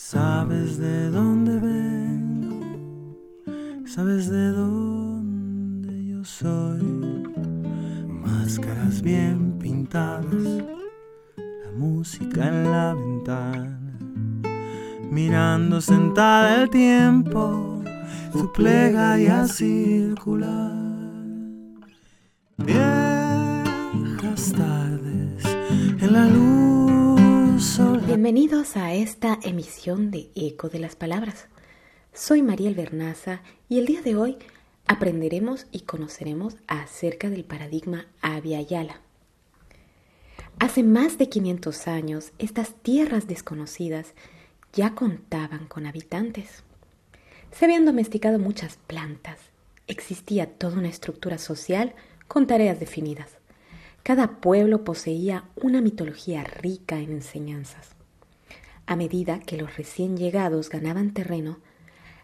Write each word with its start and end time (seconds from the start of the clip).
Sabes 0.00 0.78
de 0.78 1.10
dónde 1.10 1.58
vengo, 1.58 3.18
sabes 3.84 4.30
de 4.30 4.52
dónde 4.52 6.06
yo 6.06 6.24
soy. 6.24 7.26
Máscaras 8.08 9.02
bien 9.02 9.58
pintadas, 9.58 10.62
la 11.36 11.72
música 11.76 12.46
en 12.48 12.70
la 12.70 12.94
ventana, 12.94 13.98
mirando 15.10 15.80
sentada 15.80 16.62
el 16.62 16.70
tiempo, 16.70 17.82
su 18.32 18.50
plegaria 18.52 19.46
circular. 19.46 20.72
Viejas 22.56 24.52
tardes 24.52 25.44
en 26.00 26.12
la 26.12 26.24
luz. 26.28 26.57
Bienvenidos 28.20 28.76
a 28.76 28.94
esta 28.94 29.38
emisión 29.44 30.10
de 30.10 30.28
Eco 30.34 30.68
de 30.68 30.80
las 30.80 30.96
Palabras. 30.96 31.46
Soy 32.12 32.42
Mariel 32.42 32.74
Bernaza 32.74 33.42
y 33.68 33.78
el 33.78 33.86
día 33.86 34.02
de 34.02 34.16
hoy 34.16 34.38
aprenderemos 34.88 35.68
y 35.70 35.82
conoceremos 35.82 36.56
acerca 36.66 37.30
del 37.30 37.44
paradigma 37.44 38.06
Yala. 38.68 39.00
Hace 40.58 40.82
más 40.82 41.16
de 41.16 41.28
500 41.28 41.86
años, 41.86 42.32
estas 42.40 42.74
tierras 42.82 43.28
desconocidas 43.28 44.14
ya 44.72 44.96
contaban 44.96 45.66
con 45.66 45.86
habitantes. 45.86 46.64
Se 47.52 47.66
habían 47.66 47.84
domesticado 47.84 48.40
muchas 48.40 48.80
plantas, 48.88 49.38
existía 49.86 50.58
toda 50.58 50.78
una 50.78 50.88
estructura 50.88 51.38
social 51.38 51.94
con 52.26 52.48
tareas 52.48 52.80
definidas. 52.80 53.38
Cada 54.02 54.40
pueblo 54.40 54.82
poseía 54.82 55.44
una 55.54 55.80
mitología 55.80 56.42
rica 56.42 56.98
en 56.98 57.12
enseñanzas. 57.12 57.97
A 58.88 58.96
medida 58.96 59.38
que 59.40 59.58
los 59.58 59.76
recién 59.76 60.16
llegados 60.16 60.70
ganaban 60.70 61.12
terreno, 61.12 61.58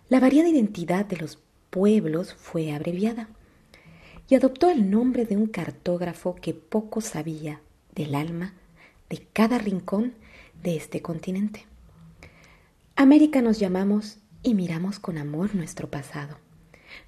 la 0.09 0.19
variada 0.19 0.49
identidad 0.49 1.05
de 1.05 1.19
los 1.19 1.39
pueblos 1.69 2.33
fue 2.33 2.73
abreviada 2.73 3.29
y 4.31 4.35
adoptó 4.35 4.71
el 4.71 4.91
nombre 4.91 5.27
de 5.27 5.37
un 5.37 5.47
cartógrafo 5.47 6.37
que 6.37 6.55
poco 6.55 7.03
sabía 7.03 7.61
del 7.95 8.15
alma 8.15 8.55
de 9.11 9.27
cada 9.35 9.59
rincón 9.59 10.15
de 10.63 10.77
este 10.77 11.03
continente. 11.03 11.67
América 12.97 13.43
nos 13.43 13.59
llamamos 13.59 14.17
y 14.43 14.55
miramos 14.55 14.99
con 14.99 15.19
amor 15.19 15.55
nuestro 15.55 15.91
pasado, 15.91 16.39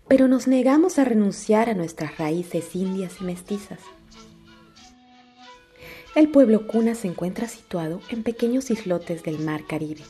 pero 0.07 0.29
nos 0.29 0.47
negamos 0.49 0.99
a 0.99 1.05
renunciar 1.07 1.71
a 1.71 1.75
nuestras 1.75 2.19
raíces 2.19 2.77
indias 2.77 3.23
y 3.23 3.25
mestizas. 3.25 3.81
El 6.17 6.31
pueblo 6.31 6.67
cuna 6.67 6.95
se 6.95 7.09
encuentra 7.09 7.47
situado 7.47 8.01
en 8.09 8.23
pequeños 8.23 8.71
islotes 8.71 9.23
del 9.23 9.39
mar 9.39 9.67
Caribe. 9.67 10.01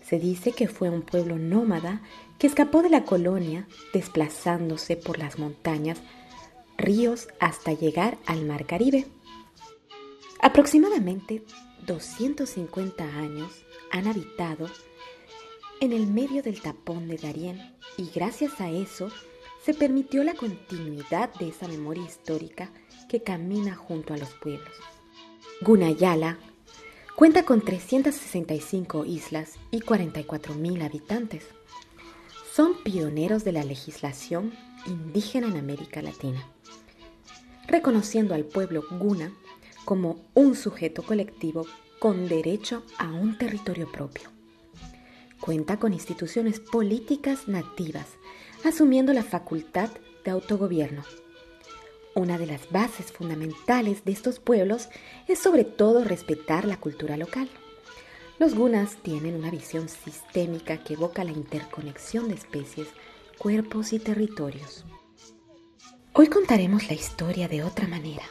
Se 0.00 0.20
dice 0.20 0.52
que 0.52 0.68
fue 0.68 0.90
un 0.90 1.02
pueblo 1.02 1.38
nómada 1.38 2.02
que 2.38 2.46
escapó 2.46 2.82
de 2.82 2.88
la 2.88 3.04
colonia 3.04 3.66
desplazándose 3.92 4.96
por 4.96 5.18
las 5.18 5.40
montañas, 5.40 6.00
ríos 6.78 7.26
hasta 7.40 7.72
llegar 7.72 8.16
al 8.26 8.44
mar 8.44 8.64
Caribe. 8.64 9.08
Aproximadamente 10.38 11.42
250 11.84 13.02
años 13.02 13.64
han 13.90 14.06
habitado 14.06 14.68
en 15.80 15.92
el 15.92 16.06
medio 16.06 16.44
del 16.44 16.62
tapón 16.62 17.08
de 17.08 17.16
Darién 17.16 17.74
y 17.96 18.08
gracias 18.14 18.60
a 18.60 18.70
eso 18.70 19.10
se 19.64 19.74
permitió 19.74 20.22
la 20.22 20.34
continuidad 20.34 21.34
de 21.40 21.48
esa 21.48 21.66
memoria 21.66 22.04
histórica 22.04 22.70
que 23.08 23.24
camina 23.24 23.74
junto 23.74 24.14
a 24.14 24.16
los 24.16 24.32
pueblos. 24.34 24.93
Gunayala 25.60 26.36
cuenta 27.16 27.44
con 27.44 27.60
365 27.60 29.04
islas 29.04 29.52
y 29.70 29.80
44.000 29.80 30.84
habitantes. 30.84 31.44
Son 32.52 32.74
pioneros 32.82 33.44
de 33.44 33.52
la 33.52 33.64
legislación 33.64 34.52
indígena 34.86 35.46
en 35.46 35.56
América 35.56 36.02
Latina, 36.02 36.44
reconociendo 37.68 38.34
al 38.34 38.44
pueblo 38.44 38.82
Guna 38.90 39.32
como 39.84 40.24
un 40.34 40.56
sujeto 40.56 41.02
colectivo 41.02 41.66
con 42.00 42.28
derecho 42.28 42.82
a 42.98 43.12
un 43.12 43.38
territorio 43.38 43.90
propio. 43.90 44.30
Cuenta 45.40 45.78
con 45.78 45.92
instituciones 45.92 46.58
políticas 46.58 47.48
nativas, 47.48 48.08
asumiendo 48.64 49.12
la 49.12 49.22
facultad 49.22 49.88
de 50.24 50.32
autogobierno. 50.32 51.04
Una 52.16 52.38
de 52.38 52.46
las 52.46 52.70
bases 52.70 53.10
fundamentales 53.10 54.04
de 54.04 54.12
estos 54.12 54.38
pueblos 54.38 54.88
es 55.26 55.40
sobre 55.40 55.64
todo 55.64 56.04
respetar 56.04 56.64
la 56.64 56.76
cultura 56.76 57.16
local. 57.16 57.48
Los 58.38 58.54
gunas 58.54 58.96
tienen 59.02 59.34
una 59.34 59.50
visión 59.50 59.88
sistémica 59.88 60.78
que 60.78 60.94
evoca 60.94 61.24
la 61.24 61.32
interconexión 61.32 62.28
de 62.28 62.34
especies, 62.34 62.86
cuerpos 63.36 63.92
y 63.92 63.98
territorios. 63.98 64.84
Hoy 66.12 66.28
contaremos 66.28 66.86
la 66.86 66.94
historia 66.94 67.48
de 67.48 67.64
otra 67.64 67.88
manera. 67.88 68.22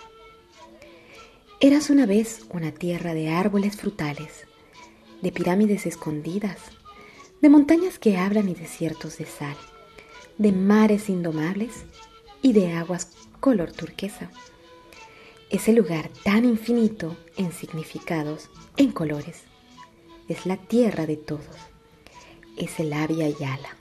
Eras 1.60 1.90
una 1.90 2.06
vez 2.06 2.46
una 2.52 2.72
tierra 2.72 3.14
de 3.14 3.32
árboles 3.32 3.76
frutales, 3.76 4.48
de 5.22 5.34
pirámides 5.34 5.86
escondidas, 5.86 6.58
de 7.42 7.50
montañas 7.50 8.00
que 8.00 8.16
hablan 8.18 8.48
y 8.48 8.54
desiertos 8.54 9.18
de 9.18 9.26
sal, 9.26 9.58
de 10.38 10.54
mares 10.54 11.10
indomables 11.10 11.84
y 12.44 12.54
de 12.54 12.74
aguas 12.74 13.08
color 13.40 13.72
turquesa. 13.72 14.30
Ese 15.50 15.74
lugar 15.74 16.10
tan 16.24 16.46
infinito 16.46 17.18
en 17.38 17.52
significados, 17.52 18.50
en 18.78 18.92
colores, 18.92 19.44
es 20.28 20.46
la 20.46 20.58
tierra 20.58 21.08
de 21.08 21.18
todos. 21.18 21.56
Es 22.58 22.80
el 22.80 22.94
Avia 22.94 23.30
Yala. 23.30 23.78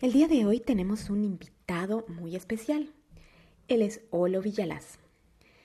El 0.00 0.12
día 0.12 0.28
de 0.28 0.44
hoy 0.44 0.60
tenemos 0.60 1.08
un 1.10 1.24
invitado 1.24 2.04
muy 2.08 2.36
especial. 2.36 2.92
Él 3.68 3.82
es 3.82 4.02
Olo 4.10 4.42
Villalaz, 4.42 4.98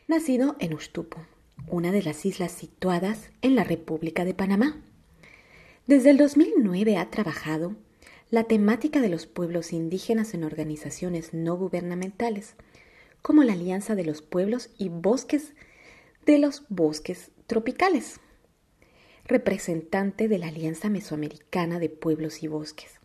nacido 0.08 0.56
en 0.60 0.74
Ushtupo, 0.74 1.26
una 1.68 1.92
de 1.92 2.04
las 2.04 2.26
islas 2.26 2.52
situadas 2.54 3.32
en 3.42 3.56
la 3.56 3.64
República 3.64 4.24
de 4.24 4.34
Panamá. 4.34 4.82
Desde 5.88 6.12
el 6.12 6.18
2009 6.18 6.98
ha 6.98 7.10
trabajado 7.10 7.76
la 8.30 8.44
temática 8.44 9.00
de 9.00 9.10
los 9.10 9.26
pueblos 9.26 9.72
indígenas 9.72 10.34
en 10.34 10.44
organizaciones 10.44 11.34
no 11.34 11.56
gubernamentales, 11.56 12.56
como 13.22 13.44
la 13.44 13.54
Alianza 13.54 13.96
de 13.96 14.04
los 14.04 14.22
Pueblos 14.22 14.70
y 14.78 14.90
Bosques 14.90 15.54
de 16.26 16.38
los 16.38 16.66
Bosques 16.70 17.32
Tropicales, 17.48 18.20
representante 19.26 20.28
de 20.28 20.38
la 20.38 20.48
Alianza 20.48 20.90
Mesoamericana 20.90 21.80
de 21.80 21.90
Pueblos 21.90 22.44
y 22.44 22.48
Bosques. 22.48 23.00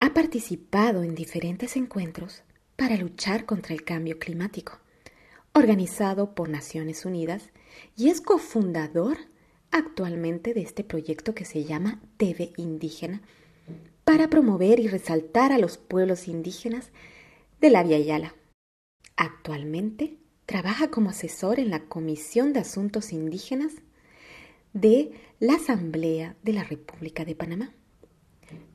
Ha 0.00 0.12
participado 0.12 1.02
en 1.02 1.14
diferentes 1.14 1.76
encuentros 1.76 2.42
para 2.76 2.96
luchar 2.96 3.46
contra 3.46 3.74
el 3.74 3.84
cambio 3.84 4.18
climático, 4.18 4.80
organizado 5.52 6.34
por 6.34 6.48
Naciones 6.48 7.04
Unidas, 7.04 7.50
y 7.96 8.08
es 8.08 8.20
cofundador 8.20 9.18
actualmente 9.70 10.52
de 10.52 10.62
este 10.62 10.82
proyecto 10.82 11.34
que 11.34 11.44
se 11.44 11.64
llama 11.64 12.00
TV 12.16 12.52
Indígena 12.56 13.22
para 14.04 14.28
promover 14.28 14.80
y 14.80 14.88
resaltar 14.88 15.52
a 15.52 15.58
los 15.58 15.78
pueblos 15.78 16.28
indígenas 16.28 16.90
de 17.60 17.70
la 17.70 17.82
Via 17.82 17.98
Yala. 17.98 18.34
Actualmente 19.16 20.18
trabaja 20.46 20.90
como 20.90 21.10
asesor 21.10 21.58
en 21.58 21.70
la 21.70 21.84
Comisión 21.84 22.52
de 22.52 22.60
Asuntos 22.60 23.12
Indígenas 23.12 23.72
de 24.72 25.12
la 25.40 25.54
Asamblea 25.54 26.36
de 26.42 26.52
la 26.52 26.64
República 26.64 27.24
de 27.24 27.34
Panamá. 27.34 27.72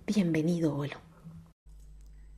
Bienvenido, 0.07 0.75
Olo. 0.75 0.95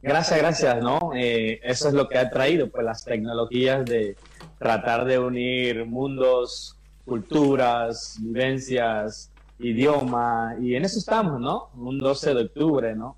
Gracias, 0.01 0.40
gracias, 0.40 0.81
¿no? 0.81 1.12
Eh, 1.16 1.59
eso 1.63 1.88
es 1.88 1.94
lo 1.94 2.09
que 2.09 2.18
ha 2.18 2.30
traído, 2.30 2.69
pues 2.69 2.84
las 2.84 3.06
tecnologías 3.06 3.85
de 3.85 4.18
tratar 4.57 5.06
de 5.06 5.19
unir 5.19 5.85
mundos 5.85 6.78
culturas, 7.06 8.18
vivencias, 8.19 9.31
idioma, 9.62 10.56
y 10.60 10.75
en 10.75 10.86
eso 10.86 11.00
estamos, 11.00 11.40
¿no? 11.40 11.69
Un 11.75 11.98
12 11.98 12.34
de 12.34 12.42
octubre, 12.44 12.96
¿no? 12.96 13.18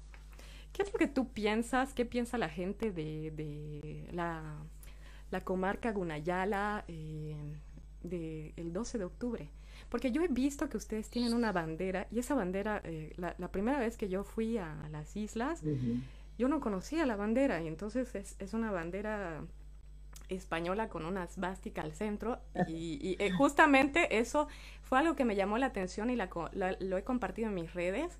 ¿Qué 0.71 0.81
es 0.81 0.91
lo 0.91 0.99
que 0.99 1.07
tú 1.07 1.29
piensas? 1.29 1.93
¿Qué 1.93 2.05
piensa 2.05 2.37
la 2.37 2.49
gente 2.49 2.91
de, 2.91 4.07
la, 4.11 4.65
comarca 5.43 5.91
Gunayala 5.91 6.83
eh, 6.87 7.35
del 8.01 8.73
12 8.73 8.97
de 8.97 9.03
octubre? 9.05 9.49
Porque 9.89 10.11
yo 10.11 10.23
he 10.23 10.27
visto 10.27 10.69
que 10.69 10.77
ustedes 10.77 11.09
tienen 11.09 11.33
una 11.33 11.51
bandera 11.51 12.07
y 12.11 12.19
esa 12.19 12.33
bandera, 12.33 12.81
eh, 12.83 13.13
la, 13.17 13.47
primera 13.49 13.79
vez 13.79 13.97
que 13.97 14.09
yo 14.09 14.23
fui 14.23 14.57
a 14.57 14.87
las 14.91 15.15
islas, 15.15 15.61
yo 16.37 16.47
no 16.47 16.59
conocía 16.59 17.05
la 17.05 17.15
bandera 17.15 17.61
y 17.61 17.67
entonces 17.67 18.15
es, 18.15 18.35
es 18.39 18.53
una 18.53 18.71
bandera 18.71 19.43
española 20.29 20.89
con 20.89 21.05
una 21.05 21.27
svástica 21.27 21.81
al 21.81 21.93
centro 21.93 22.39
y, 22.67 23.15
eh, 23.19 23.31
justamente 23.31 24.17
eso 24.19 24.47
fue 24.81 24.99
algo 24.99 25.15
que 25.15 25.25
me 25.25 25.35
llamó 25.35 25.57
la 25.57 25.67
atención 25.67 26.09
y 26.09 26.15
la, 26.15 26.29
lo 26.79 26.97
he 26.97 27.03
compartido 27.03 27.49
en 27.49 27.55
mis 27.55 27.73
redes 27.73 28.19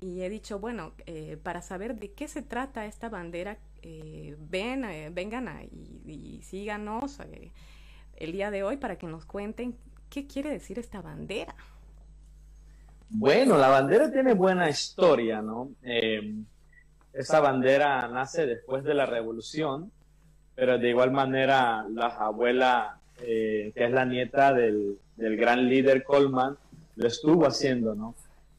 y 0.00 0.22
he 0.22 0.28
dicho, 0.28 0.58
bueno, 0.58 0.92
eh, 1.06 1.38
para 1.42 1.62
saber 1.62 1.94
de 1.94 2.12
qué 2.12 2.26
se 2.26 2.42
trata 2.42 2.86
esta 2.86 3.08
bandera, 3.08 3.58
eh, 3.82 4.36
ven, 4.38 4.84
vengan 5.14 5.68
y, 5.70 6.02
y, 6.10 6.42
síganos 6.42 7.20
el 8.16 8.32
día 8.32 8.50
de 8.50 8.64
hoy 8.64 8.78
para 8.78 8.96
que 8.96 9.06
nos 9.06 9.24
cuenten 9.24 9.76
qué 10.10 10.26
quiere 10.26 10.50
decir 10.50 10.78
esta 10.78 11.00
bandera. 11.00 11.54
Bueno, 13.14 13.58
la 13.58 13.68
bandera 13.68 14.10
tiene 14.10 14.32
buena 14.32 14.70
historia, 14.70 15.42
¿no? 15.42 15.70
Eh, 15.82 16.34
esa 17.12 17.40
bandera 17.40 18.08
nace 18.08 18.46
después 18.46 18.84
de 18.84 18.94
la 18.94 19.04
revolución, 19.04 19.92
pero 20.54 20.78
de 20.78 20.88
igual 20.88 21.10
manera 21.10 21.84
la 21.90 22.06
abuela, 22.06 22.98
eh, 23.20 23.72
que 23.74 23.84
es 23.84 23.90
la 23.90 24.04
nieta 24.04 24.52
del, 24.52 24.98
del, 25.16 25.36
gran 25.36 25.68
líder 25.68 26.02
Coleman, 26.04 26.56
lo 26.96 27.06
estuvo 27.06 27.46
haciendo, 27.46 27.94
¿no? 27.94 28.14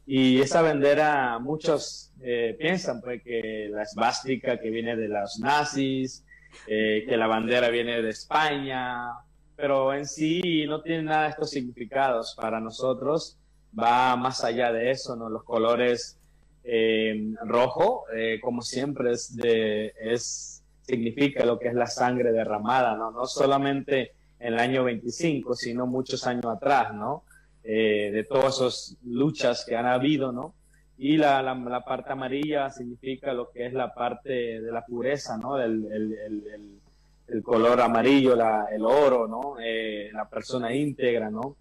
Y 0.06 0.42
esa 0.42 0.62
bandera, 0.62 1.40
muchos 1.40 2.12
eh, 2.22 2.56
piensan 2.60 3.01
pues 3.01 3.22
que 3.24 3.69
la 3.72 3.84
esvástica 3.84 4.60
que 4.60 4.69
viene 4.69 4.95
de 4.95 5.07
los 5.07 5.40
nazis, 5.40 6.24
eh, 6.68 7.06
que 7.07 7.18
la 7.18 7.28
bandera 7.28 7.69
viene 7.69 8.01
de 8.01 8.10
España, 8.10 9.12
pero 9.56 9.94
en 9.94 10.06
sí 10.06 10.66
no 10.68 10.81
tiene 10.81 11.04
nada 11.04 11.24
de 11.24 11.30
estos 11.30 11.51
significados 11.51 12.36
para 12.39 12.60
nosotros 12.60 13.38
va 13.78 14.16
más 14.16 14.44
allá 14.44 14.72
de 14.72 14.92
eso, 14.92 15.16
¿no? 15.16 15.30
Los 15.30 15.44
colores 15.44 16.18
eh, 16.63 17.34
rojo, 17.46 18.06
eh, 18.16 18.39
como 18.42 18.62
siempre, 18.62 19.12
es 19.12 19.36
de, 19.36 19.94
es, 20.00 20.62
significa 20.84 21.44
lo 21.46 21.58
que 21.58 21.70
es 21.70 21.74
la 21.74 21.88
sangre 21.88 22.32
derramada, 22.32 22.96
¿no? 22.96 23.12
No 23.12 23.26
solamente 23.26 24.12
en 24.40 24.54
el 24.54 24.60
año 24.60 24.84
25, 24.84 25.56
sino 25.56 25.88
muchos 25.88 26.28
años 26.28 26.46
atrás, 26.46 26.94
¿no? 26.94 27.24
Eh, 27.64 28.12
de 28.14 28.24
todas 28.26 28.56
esas 28.56 28.98
luchas 29.06 29.66
que 29.66 29.76
han 29.76 29.86
habido, 29.86 30.32
¿no? 30.32 30.54
Y 30.98 31.18
la, 31.18 31.42
la, 31.42 31.56
la, 31.56 31.84
parte 31.84 32.12
amarilla 32.12 32.70
significa 32.70 33.34
lo 33.34 33.50
que 33.50 33.66
es 33.66 33.74
la 33.74 33.94
parte 33.94 34.62
de 34.62 34.72
la 34.72 34.86
pureza, 34.86 35.38
¿no? 35.38 35.58
El, 35.60 35.86
el, 35.92 36.14
el, 36.14 36.80
el 37.28 37.44
color 37.44 37.82
amarillo, 37.82 38.36
la, 38.36 38.68
el 38.72 38.84
oro, 38.86 39.28
¿no? 39.28 39.56
Eh, 39.64 40.10
la 40.14 40.28
persona 40.28 40.74
íntegra, 40.74 41.30
¿no? 41.30 41.56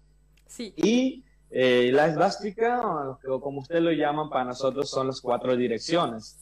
Sí. 0.45 0.73
Y 0.75 1.23
eh, 1.49 1.91
la 1.93 2.07
esvástica, 2.07 2.81
como 3.41 3.61
ustedes 3.61 3.81
lo 3.81 3.91
llaman 3.91 4.29
para 4.29 4.45
nosotros, 4.45 4.89
son 4.89 5.07
las 5.07 5.21
cuatro 5.21 5.55
direcciones. 5.55 6.37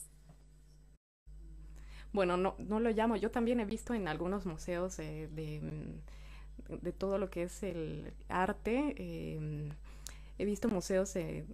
Bueno, 2.13 2.37
no, 2.37 2.55
no 2.59 2.79
lo 2.79 2.89
llamo. 2.91 3.15
Yo 3.15 3.31
también 3.31 3.59
he 3.59 3.65
visto 3.65 3.93
en 3.93 4.07
algunos 4.07 4.45
museos 4.45 4.99
eh, 4.99 5.29
de, 5.33 5.61
de, 6.81 6.91
todo 6.91 7.17
lo 7.17 7.29
que 7.29 7.43
es 7.43 7.63
el 7.63 8.11
arte. 8.27 8.95
Eh, 8.97 9.69
he 10.37 10.45
visto 10.45 10.69
museos 10.69 11.13
de, 11.13 11.45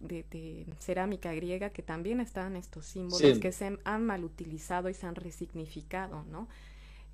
de, 0.00 0.24
de, 0.30 0.66
cerámica 0.80 1.32
griega 1.32 1.70
que 1.70 1.82
también 1.82 2.20
están 2.20 2.56
estos 2.56 2.86
símbolos 2.86 3.34
Sí. 3.34 3.40
que 3.40 3.52
se 3.52 3.78
han 3.84 4.04
mal 4.04 4.24
utilizado 4.24 4.88
y 4.88 4.94
se 4.94 5.06
han 5.06 5.14
resignificado, 5.14 6.24
¿no? 6.24 6.48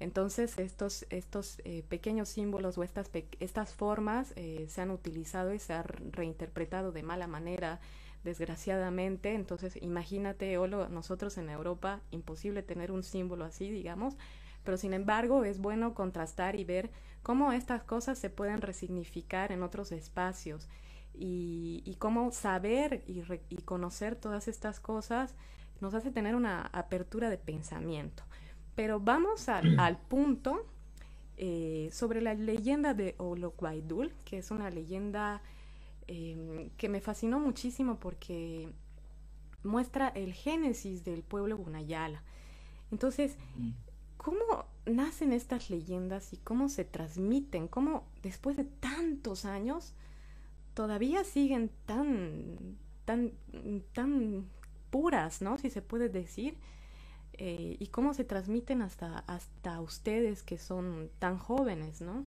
Entonces, 0.01 0.57
estos, 0.59 1.07
estos 1.11 1.61
eh, 1.65 1.83
pequeños 1.89 2.29
símbolos 2.29 2.79
o 2.79 2.85
estas, 2.85 3.09
pe 3.09 3.27
estas 3.41 3.75
formas 3.75 4.33
eh, 4.37 4.67
se 4.69 4.81
han 4.81 4.91
utilizado 4.91 5.53
y 5.53 5.59
se 5.59 5.73
han 5.73 5.85
reinterpretado 6.13 6.93
de 6.93 7.03
mala 7.03 7.27
manera, 7.27 7.81
desgraciadamente. 8.25 9.35
Entonces, 9.35 9.77
imagínate, 9.81 10.59
Olo, 10.59 10.89
nosotros 10.89 11.39
en 11.39 11.51
Europa, 11.51 12.01
imposible 12.11 12.63
tener 12.63 12.93
un 12.93 13.03
símbolo 13.03 13.45
así, 13.45 13.71
digamos, 13.71 14.17
pero 14.65 14.77
sin 14.77 14.93
embargo 14.93 15.45
es 15.45 15.59
bueno 15.59 15.95
contrastar 15.95 16.57
y 16.57 16.65
ver 16.65 16.91
cómo 17.23 17.53
estas 17.53 17.83
cosas 17.83 18.19
se 18.19 18.31
pueden 18.31 18.61
resignificar 18.61 19.53
en 19.53 19.63
otros 19.63 19.93
espacios 19.93 20.69
y, 21.15 21.83
y 21.85 21.95
cómo 21.95 22.31
saber 22.33 23.03
y, 23.07 23.23
re 23.23 23.41
y 23.49 23.63
conocer 23.63 24.15
todas 24.15 24.47
estas 24.49 24.79
cosas 24.81 25.35
nos 25.81 25.95
hace 25.95 26.11
tener 26.11 26.35
una 26.35 26.63
apertura 26.73 27.31
de 27.31 27.39
pensamiento. 27.39 28.25
Pero 28.75 29.01
vamos 29.01 29.49
al 29.49 29.99
punto 30.09 30.67
eh, 31.37 31.89
sobre 31.93 32.21
la 32.21 32.35
leyenda 32.35 32.95
de 32.95 33.15
Ologuaidul, 33.19 34.13
que 34.25 34.39
es 34.39 34.51
una 34.51 34.71
leyenda 34.71 35.41
eh, 36.09 36.71
que 36.77 36.89
me 36.89 37.01
fascinó 37.01 37.39
muchísimo 37.39 37.99
porque 38.01 38.73
muestra 39.63 40.09
el 40.09 40.33
génesis 40.33 41.05
del 41.05 41.23
pueblo 41.23 41.57
Gunayala. 41.57 42.23
Entonces, 42.91 43.37
¿cómo 44.17 44.65
nacen 44.87 45.33
estas 45.33 45.71
leyendas 45.71 46.33
y 46.33 46.39
cómo 46.39 46.69
se 46.69 46.85
transmiten? 46.85 47.69
¿Cómo 47.69 48.05
después 48.23 48.57
de 48.57 48.65
tantos 48.65 49.45
años 49.45 49.95
todavía 50.75 51.25
siguen 51.25 51.71
tan, 51.87 52.79
tan, 53.05 53.33
tan 53.93 54.47
puras, 54.91 55.43
¿no? 55.43 55.59
Si 55.59 55.71
se 55.71 55.83
puede 55.83 56.09
decir. 56.09 56.57
Eh, 57.41 57.77
y 57.79 57.87
cómo 57.89 58.15
se 58.15 58.25
transmiten 58.25 58.83
hasta, 58.83 59.21
hasta 59.21 59.81
ustedes 59.81 60.43
que 60.43 60.59
son 60.59 61.09
tan 61.21 61.39
jóvenes, 61.39 62.01
¿no? 62.01 62.25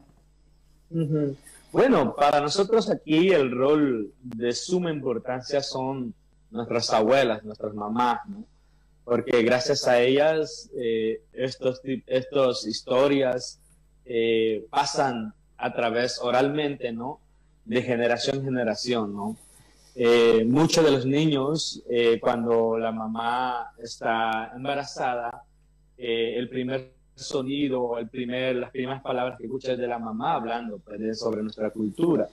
Bueno, 1.72 2.14
para 2.14 2.40
nosotros 2.40 2.88
aquí 2.90 3.30
el 3.30 3.50
rol 3.50 4.12
de 4.22 4.52
suma 4.52 4.90
importancia 4.90 5.60
son 5.60 6.14
nuestras 6.50 6.90
abuelas, 6.90 7.44
nuestras 7.44 7.74
mamás, 7.74 8.20
¿no? 8.28 8.44
Porque 9.04 9.42
gracias 9.42 9.86
a 9.86 10.00
ellas 10.00 10.70
eh, 10.76 11.20
estos, 11.32 11.80
estos 12.06 12.66
historias 12.66 13.60
eh, 14.04 14.64
pasan 14.70 15.32
a 15.56 15.74
través 15.74 16.18
oralmente, 16.20 16.92
¿no? 16.92 17.20
De 17.64 17.82
generación 17.82 18.38
en 18.38 18.44
generación, 18.44 19.14
¿no? 19.14 19.36
Eh, 19.94 20.44
muchos 20.46 20.84
de 20.84 20.90
los 20.90 21.06
niños, 21.06 21.82
cuando 22.20 22.78
la 22.78 22.92
mamá 22.92 23.72
está 23.78 24.52
embarazada, 24.54 25.44
el 25.96 26.48
primer 26.48 26.95
sonido, 27.16 27.98
el 27.98 28.08
primer, 28.08 28.56
las 28.56 28.70
primeras 28.70 29.02
palabras 29.02 29.38
que 29.38 29.44
escucha 29.44 29.72
es 29.72 29.78
de 29.78 29.86
la 29.86 29.98
mamá 29.98 30.34
hablando 30.34 30.78
pues, 30.78 31.18
sobre 31.18 31.42
nuestra 31.42 31.70
cultura. 31.70 32.28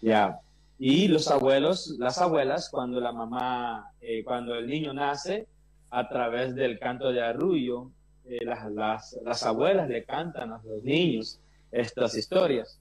¿ya? 0.00 0.40
Y 0.78 1.08
los 1.08 1.28
abuelos, 1.30 1.96
las 1.98 2.18
abuelas, 2.18 2.68
cuando 2.68 3.00
la 3.00 3.12
mamá, 3.12 3.92
cuando 4.24 4.54
el 4.56 4.66
niño 4.66 4.92
nace, 4.92 5.46
a 5.90 6.08
través 6.08 6.54
del 6.54 6.78
canto 6.78 7.12
de 7.12 7.22
arrullo, 7.22 7.90
las, 8.24 8.70
las, 8.72 9.18
las 9.22 9.42
abuelas 9.44 9.88
le 9.88 10.04
cantan 10.04 10.52
a 10.52 10.60
los 10.64 10.82
niños 10.82 11.40
estas 11.70 12.16
historias. 12.16 12.80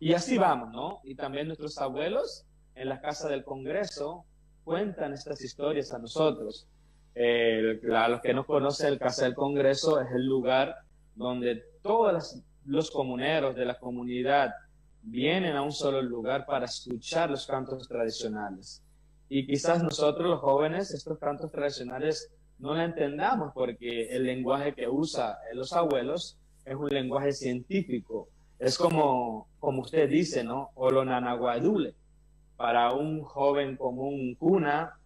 Y 0.00 0.12
así 0.12 0.36
vamos, 0.36 0.72
¿no? 0.72 1.00
Y 1.04 1.14
también 1.14 1.46
nuestros 1.46 1.78
abuelos 1.78 2.44
en 2.74 2.88
la 2.88 3.00
Casa 3.00 3.28
del 3.28 3.44
Congreso 3.44 4.24
cuentan 4.64 5.12
estas 5.12 5.42
historias 5.42 5.92
a 5.92 5.98
nosotros. 5.98 6.66
Eh, 7.14 7.80
a 7.94 8.08
los 8.08 8.20
que 8.20 8.34
no 8.34 8.44
conocen, 8.44 8.88
el 8.88 8.98
Casa 8.98 9.24
del 9.24 9.34
Congreso 9.34 10.00
es 10.00 10.10
el 10.12 10.26
lugar 10.26 10.76
donde 11.14 11.62
todos 11.82 12.42
los 12.64 12.90
comuneros 12.90 13.54
de 13.54 13.64
la 13.64 13.78
comunidad 13.78 14.52
vienen 15.02 15.54
a 15.54 15.62
un 15.62 15.72
solo 15.72 16.02
lugar 16.02 16.46
para 16.46 16.64
escuchar 16.64 17.30
los 17.30 17.46
cantos 17.46 17.86
tradicionales. 17.86 18.82
Y 19.28 19.46
quizás 19.46 19.82
nosotros 19.82 20.28
los 20.28 20.40
jóvenes 20.40 20.92
estos 20.92 21.18
cantos 21.18 21.50
tradicionales 21.50 22.30
no 22.58 22.74
lo 22.74 22.82
entendamos 22.82 23.52
porque 23.52 24.08
el 24.14 24.24
lenguaje 24.24 24.74
que 24.74 24.88
usa 24.88 25.38
los 25.52 25.72
abuelos 25.72 26.38
es 26.64 26.74
un 26.74 26.88
lenguaje 26.88 27.32
científico. 27.32 28.28
Es 28.58 28.78
como, 28.78 29.48
como 29.60 29.82
usted 29.82 30.08
dice, 30.08 30.42
¿no? 30.42 30.70
Olonanaguadule 30.74 31.94
para 32.56 32.92
un 32.92 33.22
joven 33.22 33.76
común 33.76 34.34
cuna, 34.36 34.98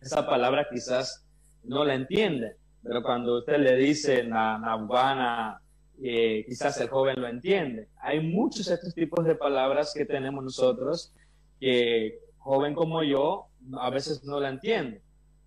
esa 0.00 0.26
palabra 0.26 0.66
quizás 0.70 1.24
no 1.64 1.84
la 1.84 1.94
entiende, 1.94 2.56
pero 2.82 3.02
cuando 3.02 3.38
usted 3.38 3.58
le 3.58 3.76
dice 3.76 4.24
na, 4.24 4.58
nahuana, 4.58 5.60
eh, 6.02 6.44
quizás 6.46 6.80
el 6.80 6.88
joven 6.88 7.20
lo 7.20 7.28
entiende. 7.28 7.88
Hay 8.00 8.20
muchos 8.20 8.66
de 8.66 8.74
estos 8.74 8.94
tipos 8.94 9.24
de 9.24 9.34
palabras 9.34 9.92
que 9.94 10.06
tenemos 10.06 10.42
nosotros 10.42 11.12
que 11.58 12.18
joven 12.38 12.74
como 12.74 13.02
yo 13.02 13.48
a 13.78 13.90
veces 13.90 14.24
no 14.24 14.40
la 14.40 14.48
entiende. 14.48 15.02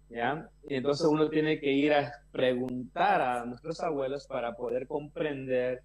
¿ya? 0.09 0.47
Y 0.69 0.75
entonces 0.75 1.07
uno 1.07 1.29
tiene 1.29 1.59
que 1.59 1.71
ir 1.71 1.93
a 1.93 2.13
preguntar 2.31 3.21
a 3.21 3.45
nuestros 3.45 3.79
abuelos 3.79 4.27
para 4.27 4.55
poder 4.55 4.87
comprender 4.87 5.81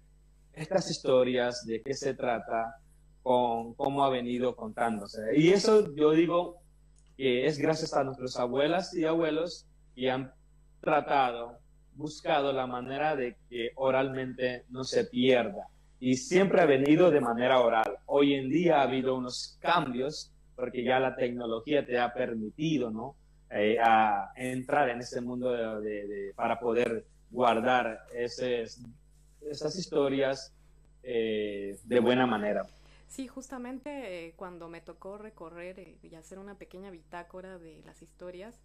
estas 0.53 0.89
historias, 0.91 1.65
de 1.65 1.81
qué 1.81 1.93
se 1.93 2.13
trata, 2.13 2.75
con 3.23 3.73
cómo 3.73 4.03
ha 4.03 4.09
venido 4.09 4.55
contándose. 4.55 5.21
Y 5.35 5.49
eso 5.49 5.93
yo 5.95 6.11
digo 6.11 6.57
que 7.17 7.47
es 7.47 7.57
gracias 7.57 7.93
a 7.93 8.03
nuestras 8.03 8.37
abuelas 8.37 8.93
y 8.93 9.05
abuelos 9.05 9.65
que 9.95 10.09
han 10.09 10.31
tratado, 10.81 11.57
buscado 11.95 12.53
la 12.53 12.67
manera 12.67 13.15
de 13.15 13.35
que 13.49 13.71
oralmente 13.75 14.65
no 14.69 14.83
se 14.83 15.05
pierda. 15.05 15.67
Y 15.99 16.15
siempre 16.15 16.61
ha 16.61 16.65
venido 16.65 17.11
de 17.11 17.19
manera 17.19 17.59
oral. 17.59 17.97
Hoy 18.05 18.35
en 18.35 18.49
día 18.49 18.79
ha 18.79 18.83
habido 18.83 19.15
unos 19.15 19.57
cambios 19.59 20.31
porque 20.55 20.83
ya 20.83 20.99
la 20.99 21.15
tecnología 21.15 21.85
te 21.85 21.99
ha 21.99 22.13
permitido, 22.13 22.91
¿no? 22.91 23.15
Eh, 23.51 23.77
a 23.81 24.31
entrar 24.35 24.89
en 24.89 24.99
ese 24.99 25.21
mundo 25.21 25.51
de, 25.81 26.31
para 26.35 26.59
poder 26.59 27.05
guardar 27.31 28.05
esas 28.13 29.75
historias 29.75 30.53
eh, 31.03 31.77
de 31.83 31.99
buena 31.99 32.25
manera. 32.25 32.65
Sí, 33.09 33.27
justamente 33.27 34.27
eh, 34.27 34.33
cuando 34.35 34.69
me 34.69 34.81
tocó 34.81 35.17
recorrer 35.17 35.79
eh, 35.79 35.97
y 36.03 36.13
hacer 36.13 36.37
una 36.37 36.59
pequeña 36.59 36.91
bitácora 36.91 37.57
de 37.57 37.81
las 37.83 38.03
historias, 38.03 38.59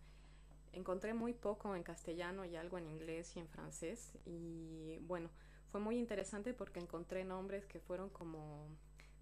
encontré 0.75 1.15
muy 1.15 1.33
poco 1.33 1.75
en 1.75 1.83
castellano 1.83 2.45
y 2.45 2.57
algo 2.57 2.79
en 2.79 2.87
inglés 2.87 3.37
y 3.37 3.41
en 3.41 3.49
francés. 3.49 4.13
Y 4.25 4.99
bueno, 5.03 5.31
fue 5.71 5.81
muy 5.81 5.99
interesante 5.99 6.55
porque 6.55 6.81
encontré 6.81 7.25
nombres 7.25 7.67
que 7.67 7.81
fueron 7.81 8.09
como, 8.11 8.69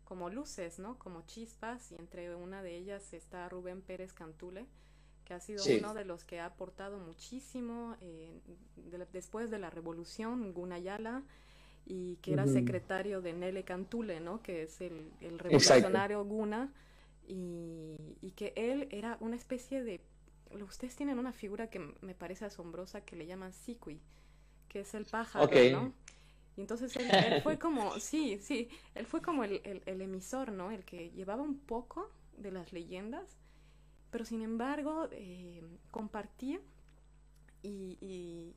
como 0.05 0.29
luces, 0.29 0.79
¿no? 0.79 0.99
Como 0.99 1.23
chispas, 1.23 1.93
y 1.93 1.95
entre 1.97 2.35
una 2.35 2.63
de 2.63 2.77
ellas 2.77 3.15
está 3.15 3.49
Rubén 3.49 3.81
Pérez 3.81 4.13
Cantule, 4.13 4.67
que 5.25 5.35
ha 5.35 5.41
sido 5.41 5.65
uno 5.79 5.95
de 5.95 6.05
los 6.05 6.25
que 6.25 6.41
ha 6.41 6.47
aportado 6.47 6.99
muchísimo 6.99 7.97
eh, 8.01 8.41
después 9.13 9.51
de 9.51 9.59
la 9.59 9.71
revolución, 9.71 10.53
Gunayala, 10.53 11.23
y 11.87 12.17
que 12.17 12.35
era 12.35 12.47
secretario 12.47 13.23
de 13.23 13.33
Nele 13.33 13.65
Cantule, 13.65 14.21
¿no? 14.21 14.43
Que 14.43 14.65
es 14.65 14.81
el, 14.81 15.11
revolucionario 15.39 16.25
Guna, 16.25 16.73
y, 17.27 17.97
y, 18.21 18.33
que 18.33 18.53
él 18.57 18.89
era 18.91 19.17
una 19.21 19.37
especie 19.37 19.83
de... 19.83 20.01
Ustedes 20.61 20.97
tienen 20.97 21.19
una 21.19 21.33
figura 21.33 21.69
que 21.71 21.79
me 22.01 22.15
parece 22.15 22.45
asombrosa 22.45 23.03
que 23.03 23.17
le 23.17 23.27
llaman 23.27 23.53
Sikui, 23.53 24.01
que 24.69 24.81
es 24.81 24.95
el 24.95 25.05
pájaro, 25.07 25.49
¿no? 25.73 25.93
Y 26.57 26.61
entonces 26.61 26.95
él, 26.97 27.41
fue 27.43 27.59
como, 27.59 27.93
sí, 28.01 28.39
sí, 28.39 28.69
él 28.95 29.07
fue 29.07 29.23
como 29.23 29.45
el, 29.45 29.61
emisor, 29.87 30.53
¿no? 30.53 30.71
El 30.71 30.85
que 30.85 31.11
llevaba 31.11 31.43
un 31.43 31.59
poco 31.59 32.11
de 32.37 32.51
las 32.51 32.73
leyendas, 32.73 33.39
pero 34.11 34.25
sin 34.25 34.43
embargo 34.43 35.09
eh, 35.13 35.63
compartía 35.91 36.61
y, 37.63 38.55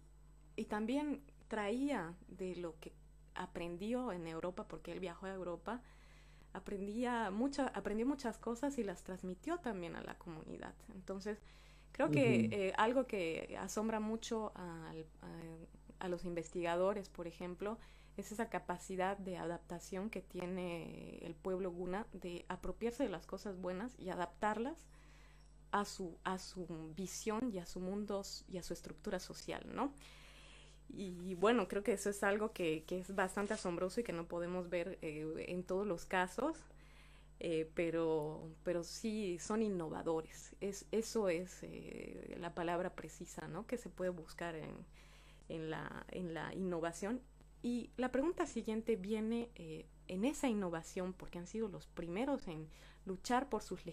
y, 0.56 0.66
también 0.66 1.22
traía 1.48 2.16
de 2.28 2.56
lo 2.56 2.78
que 2.80 2.92
aprendió 3.36 4.12
en 4.12 4.28
Europa, 4.28 4.68
porque 4.68 4.92
él 4.92 5.00
viajó 5.00 5.28
a 5.28 5.34
Europa, 5.34 5.82
aprendía 6.54 7.30
mucha, 7.30 7.68
aprendió 7.68 8.06
muchas 8.06 8.40
cosas 8.40 8.78
y 8.78 8.84
las 8.84 9.04
transmitió 9.04 9.60
también 9.60 9.96
a 9.96 10.02
la 10.02 10.18
comunidad. 10.18 10.74
Entonces, 10.94 11.40
creo 11.96 12.12
que 12.12 12.50
eh, 12.52 12.74
algo 12.76 13.08
que 13.08 13.56
asombra 13.58 14.02
mucho 14.02 14.52
a 14.56 16.08
los 16.10 16.26
investigadores, 16.26 17.08
por 17.08 17.26
ejemplo, 17.26 17.78
es 18.18 18.34
esa 18.34 18.50
capacidad 18.50 19.18
de 19.18 19.38
adaptación 19.38 20.10
que 20.10 20.22
tiene 20.22 21.20
el 21.20 21.36
pueblo 21.36 21.72
guna 21.72 22.06
de 22.12 22.46
apropiarse 22.50 23.04
de 23.04 23.10
las 23.10 23.26
cosas 23.26 23.58
buenas 23.62 23.94
y 23.98 24.10
adaptarlas 24.10 24.76
a 25.72 25.86
su, 25.86 26.18
a 26.26 26.38
su 26.38 26.68
visión 26.98 27.50
y 27.54 27.60
a 27.60 27.66
su 27.66 27.80
mundo 27.80 28.24
y 28.50 28.58
a 28.58 28.64
su 28.64 28.74
estructura 28.74 29.20
social, 29.20 29.66
¿no? 29.74 29.94
Y 30.90 31.34
bueno, 31.36 31.70
creo 31.70 31.82
que 31.82 31.94
eso 31.94 32.10
es 32.10 32.24
algo 32.24 32.52
que, 32.52 32.84
que 32.84 33.00
es 33.00 33.16
bastante 33.16 33.54
asombroso 33.54 34.02
y 34.02 34.04
que 34.04 34.14
no 34.14 34.28
podemos 34.28 34.70
ver 34.70 35.00
eh, 35.02 35.46
en 35.48 35.64
todos 35.64 35.88
los 35.88 36.06
casos, 36.06 36.58
eh, 37.40 37.70
pero, 37.74 38.50
pero 38.64 38.84
sí 38.84 39.38
son 39.40 39.62
innovadores. 39.62 40.56
Es, 40.62 40.86
eso 40.92 41.30
es 41.30 41.60
eh, 41.64 42.36
la 42.40 42.56
palabra 42.56 42.96
precisa, 42.96 43.48
¿no? 43.48 43.68
Que 43.68 43.78
se 43.78 43.90
puede 43.90 44.12
buscar 44.12 44.56
en, 44.56 44.86
en 45.50 45.70
la, 45.70 46.06
en 46.12 46.34
la 46.34 46.54
innovación. 46.54 47.22
Y 47.62 47.90
la 47.98 48.12
pregunta 48.12 48.46
siguiente 48.46 48.96
viene 48.96 49.50
eh, 49.56 49.88
en 50.08 50.24
esa 50.24 50.48
innovación, 50.48 51.14
porque 51.14 51.40
han 51.40 51.48
sido 51.48 51.68
los 51.68 51.88
primeros 51.88 52.48
en 52.48 52.68
luchar 53.06 53.50
por 53.50 53.64
sus 53.64 53.86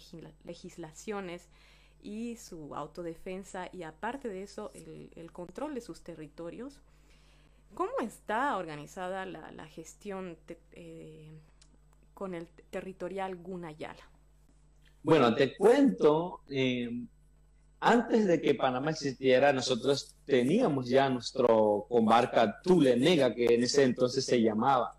legislaciones 0.44 1.48
y 2.02 2.36
su 2.36 2.74
autodefensa 2.74 3.68
y 3.72 3.84
aparte 3.84 4.28
de 4.28 4.42
eso 4.42 4.70
el, 4.74 5.32
control 5.32 5.74
de 5.74 5.80
sus 5.80 6.02
territorios. 6.02 6.80
¿Cómo 7.74 7.92
está 8.02 8.56
organizada 8.58 9.24
la, 9.24 9.66
gestión 9.68 10.36
eh, 10.72 11.40
con 12.14 12.34
el 12.34 12.46
territorial 12.70 13.36
Gunayala? 13.36 14.08
Bueno, 15.02 15.34
te 15.34 15.56
cuento, 15.56 16.42
eh, 16.48 16.88
antes 17.80 18.26
de 18.26 18.40
que 18.40 18.54
Panamá 18.54 18.92
existiera, 18.92 19.52
nosotros 19.52 20.14
teníamos 20.24 20.88
ya 20.88 21.10
nuestro 21.10 21.86
comarca 21.88 22.60
Tulenega, 22.62 23.34
que 23.34 23.46
en 23.46 23.64
ese 23.64 23.82
entonces 23.82 24.24
se 24.24 24.40
llamaba, 24.40 24.96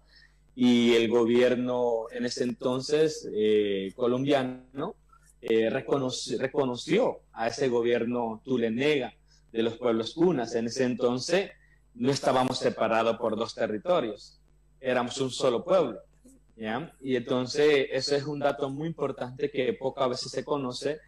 y 0.56 0.94
el 0.94 1.10
gobierno 1.10 2.06
en 2.12 2.26
ese 2.26 2.44
entonces 2.44 3.28
eh, 3.34 3.92
colombiano 3.96 4.96
eh, 5.42 5.70
reconoció, 5.70 7.22
a 7.32 7.48
ese 7.48 7.68
gobierno 7.70 8.42
Tulenega 8.44 9.14
de 9.52 9.64
los 9.64 9.78
pueblos 9.78 10.14
cunas. 10.14 10.56
En 10.56 10.68
ese 10.68 10.84
entonces 10.84 11.52
no 11.96 12.12
estábamos 12.12 12.60
separados 12.60 13.18
por 13.18 13.36
dos 13.36 13.56
territorios, 13.56 14.40
éramos 14.80 15.20
un 15.20 15.32
solo 15.32 15.64
pueblo. 15.64 16.00
¿Ya? 16.56 16.94
Y 17.02 17.16
entonces 17.16 17.88
ese 17.92 18.18
es 18.18 18.26
un 18.26 18.40
dato 18.40 18.70
muy 18.70 18.88
importante 18.88 19.50
que 19.50 19.74
pocas 19.74 20.10
veces 20.10 20.32
se 20.32 20.44
conoce 20.44 21.00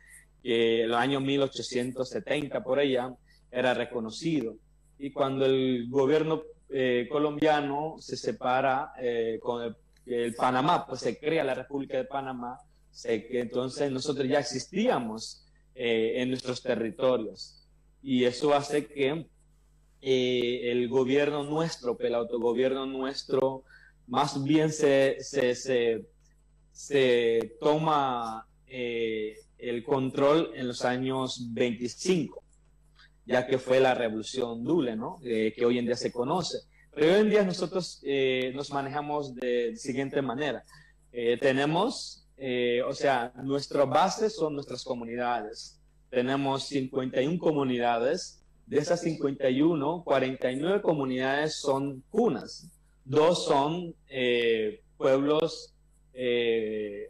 que 0.41 0.83
el 0.83 0.93
año 0.93 1.19
1870 1.19 2.63
por 2.63 2.79
allá 2.79 3.13
era 3.51 3.73
reconocido. 3.73 4.55
Y 4.97 5.11
cuando 5.11 5.45
el 5.45 5.89
gobierno 5.89 6.43
eh, 6.69 7.07
colombiano 7.09 7.95
se 7.99 8.17
separa 8.17 8.93
eh, 8.99 9.39
con 9.41 9.75
el, 10.05 10.35
Panamá, 10.35 10.85
pues 10.85 11.01
se 11.01 11.17
crea 11.17 11.43
la 11.43 11.55
República 11.55 11.97
de 11.97 12.05
Panamá, 12.05 12.59
sé 12.91 13.25
que 13.25 13.39
entonces 13.39 13.91
nosotros 13.91 14.27
ya 14.27 14.39
existíamos 14.39 15.43
eh, 15.73 16.13
en 16.17 16.29
nuestros 16.29 16.61
territorios. 16.61 17.67
Y 18.03 18.25
eso 18.25 18.53
hace 18.53 18.85
que 18.85 19.25
el 20.01 20.87
gobierno 20.89 21.43
nuestro, 21.43 21.97
el 21.99 22.13
autogobierno 22.13 22.85
nuestro, 22.85 23.63
más 24.07 24.43
bien 24.43 24.71
se, 24.71 25.17
se, 25.19 26.05
se, 26.71 27.55
toma 27.59 28.47
el 29.57 29.83
control 29.83 30.51
en 30.55 30.67
los 30.67 30.83
años 30.85 31.53
25, 31.53 32.43
ya 33.25 33.47
que 33.47 33.57
fue 33.57 33.79
la 33.79 33.93
revolución 33.93 34.63
Dule, 34.63 34.95
¿no? 34.95 35.17
Eh, 35.23 35.53
que 35.55 35.65
hoy 35.65 35.79
en 35.79 35.85
día 35.85 35.95
se 35.95 36.11
conoce. 36.11 36.59
Pero 36.93 37.13
hoy 37.13 37.21
en 37.21 37.29
día 37.29 37.43
nosotros 37.43 38.01
eh, 38.03 38.51
nos 38.55 38.71
manejamos 38.71 39.35
de 39.35 39.75
siguiente 39.75 40.21
manera. 40.21 40.63
Eh, 41.11 41.37
tenemos, 41.39 42.27
o 42.87 42.93
sea, 42.93 43.31
nuestra 43.43 43.85
base 43.85 44.29
son 44.29 44.53
nuestras 44.53 44.83
comunidades. 44.83 45.79
Tenemos 46.09 46.65
51 46.67 47.39
comunidades. 47.39 48.41
De 48.65 48.79
esas 48.79 49.01
51, 49.01 50.03
49 50.03 50.81
comunidades 50.81 51.55
son 51.55 52.03
cunas. 52.09 52.67
Dos 53.05 53.45
son 53.45 53.95
pueblos 54.97 55.73
eh, 56.13 57.09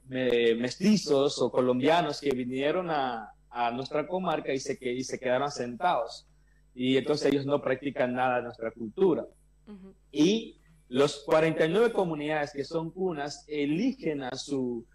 mestizos 0.57 1.41
o 1.41 1.51
colombianos 1.51 2.19
que 2.19 2.31
vinieron 2.31 2.89
a, 2.89 3.31
nuestra 3.73 4.05
comarca 4.05 4.53
y 4.53 4.59
se, 4.59 4.77
y 4.81 5.03
se 5.03 5.17
quedaron 5.17 5.49
sentados. 5.49 6.27
Y 6.73 6.97
entonces 6.97 7.31
ellos 7.31 7.45
no 7.45 7.61
practican 7.61 8.13
nada 8.13 8.37
de 8.37 8.43
nuestra 8.43 8.71
cultura. 8.71 9.25
Y 10.11 10.57
los 10.89 11.23
49 11.25 11.93
comunidades 11.93 12.51
que 12.51 12.65
son 12.65 12.91
cunas 12.91 13.45
eligen 13.47 14.23
a 14.23 14.35
su 14.35 14.85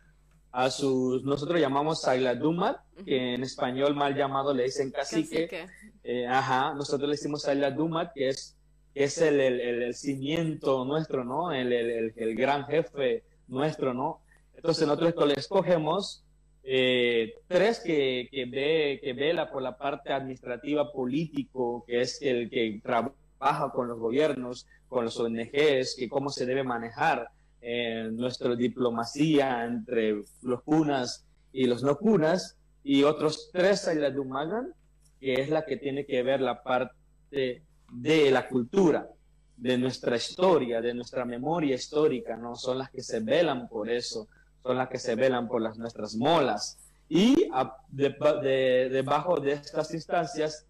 a 0.53 0.71
sus, 0.71 1.23
nosotros 1.25 1.61
llamamos 1.61 2.05
Dumat, 2.41 2.79
que 3.05 3.35
en 3.35 3.43
español 3.43 3.95
mal 3.95 4.15
llamado 4.17 4.53
le 4.53 4.65
dicen 4.65 4.91
cacique. 4.91 5.69
Eh, 6.03 6.27
ajá, 6.27 6.75
nosotros 6.75 7.09
le 7.09 7.15
decimos 7.15 7.47
Dumat, 7.77 8.13
que 8.15 8.29
es, 8.29 8.57
es 9.03 9.19
el, 9.19 9.41
el, 9.41 9.95
cimiento 9.95 10.85
nuestro, 10.85 11.25
¿no? 11.25 11.53
El, 11.53 11.73
el, 11.73 12.35
gran 12.35 12.65
jefe 12.67 13.23
nuestro, 13.49 13.95
¿no? 13.95 14.21
Entonces 14.55 14.87
nosotros 14.87 15.29
le 15.29 15.35
escogemos 15.35 16.25
eh, 16.63 17.35
tres 17.47 17.81
que, 17.81 18.29
que, 18.31 18.45
ve, 18.47 19.01
que 19.03 19.13
vela 19.13 19.51
por 19.51 19.63
la 19.63 19.77
parte 19.79 20.13
administrativa 20.13 20.93
político, 20.93 21.85
que 21.87 22.01
es 22.01 22.21
el 22.21 22.51
que 22.51 22.81
trabaja 22.83 23.71
con 23.73 23.89
los 23.89 23.99
gobiernos, 23.99 24.67
con 24.89 25.05
los 25.05 25.19
ONGs, 25.19 25.97
que 25.97 26.09
cómo 26.09 26.31
se 26.31 26.47
debe 26.47 26.65
manejar 26.65 27.29
eh, 27.63 28.09
nuestra 28.13 28.55
diplomacia 28.57 29.65
entre 29.65 30.23
los 30.43 30.63
cunas 30.63 31.27
y 31.53 31.67
los 31.67 31.83
no 31.83 31.97
cunas, 31.97 32.59
y 32.83 33.03
otros 33.03 33.51
tres 33.53 33.89
Dumagan, 34.15 34.73
que 35.21 35.35
es 35.35 35.51
la 35.51 35.65
que 35.65 35.77
tiene 35.77 36.07
que 36.07 36.23
ver 36.23 36.41
la 36.41 36.63
parte 36.63 37.63
de 37.91 38.31
la 38.31 38.49
cultura 38.49 39.09
de 39.57 39.77
nuestra 39.77 40.17
historia, 40.17 40.81
de 40.81 40.95
nuestra 40.95 41.25
memoria 41.25 41.75
histórica, 41.75 42.37
¿no? 42.37 42.57
Son 42.57 42.79
las 42.79 42.91
que 42.91 43.03
se 43.03 43.21
velan 43.21 43.69
por 43.69 43.91
eso, 43.91 44.29
son 44.63 44.79
las 44.79 44.89
que 44.89 44.99
se 44.99 45.15
velan 45.15 45.49
por 45.49 45.61
las 45.61 45.77
nuestras 45.77 46.17
molas. 46.17 46.79
Y 47.09 47.49
debajo 47.91 49.41
de 49.41 49.53
estas 49.53 49.93
instancias 49.93 50.67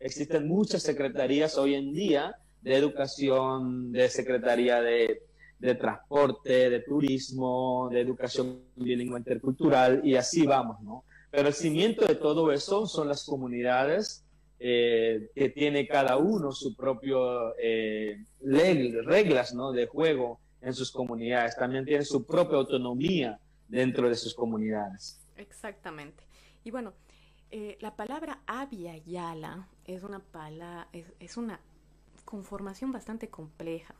existen 0.00 0.48
muchas 0.48 0.82
secretarías 0.82 1.58
hoy 1.58 1.74
en 1.74 1.92
día 1.92 2.36
de 2.62 2.76
educación, 2.76 3.92
de 3.92 4.08
secretaría 4.08 4.80
de, 4.80 5.22
de 5.58 5.74
transporte, 5.74 6.70
de 6.70 6.80
turismo, 6.80 7.88
de 7.90 8.00
educación 8.00 8.62
bilingüe 8.76 9.18
intercultural, 9.18 10.00
y 10.04 10.16
así 10.16 10.46
vamos, 10.46 10.80
¿no? 10.80 11.04
Pero 11.30 11.48
el 11.48 11.54
cimiento 11.54 12.06
de 12.06 12.14
todo 12.14 12.52
eso 12.52 12.86
son 12.86 13.08
las 13.08 13.24
comunidades 13.24 14.24
eh, 14.64 15.32
que 15.34 15.48
tiene 15.48 15.88
cada 15.88 16.18
uno 16.18 16.52
su 16.52 16.76
propio 16.76 17.52
eh, 17.58 18.24
reglas 18.40 19.52
¿no? 19.54 19.72
de 19.72 19.88
juego 19.88 20.38
en 20.60 20.72
sus 20.72 20.92
comunidades, 20.92 21.56
también 21.56 21.84
tiene 21.84 22.04
su 22.04 22.24
propia 22.24 22.58
autonomía 22.58 23.40
dentro 23.66 24.08
de 24.08 24.14
sus 24.14 24.32
comunidades. 24.36 25.20
Exactamente. 25.36 26.22
Y 26.62 26.70
bueno, 26.70 26.92
eh, 27.50 27.76
la 27.80 27.96
palabra 27.96 28.44
Abya 28.46 28.96
Yala 28.98 29.66
es 29.84 30.04
una, 30.04 30.20
pala, 30.20 30.86
es, 30.92 31.36
una 31.36 31.58
conformación 32.24 32.92
bastante 32.92 33.28
compleja, 33.28 33.96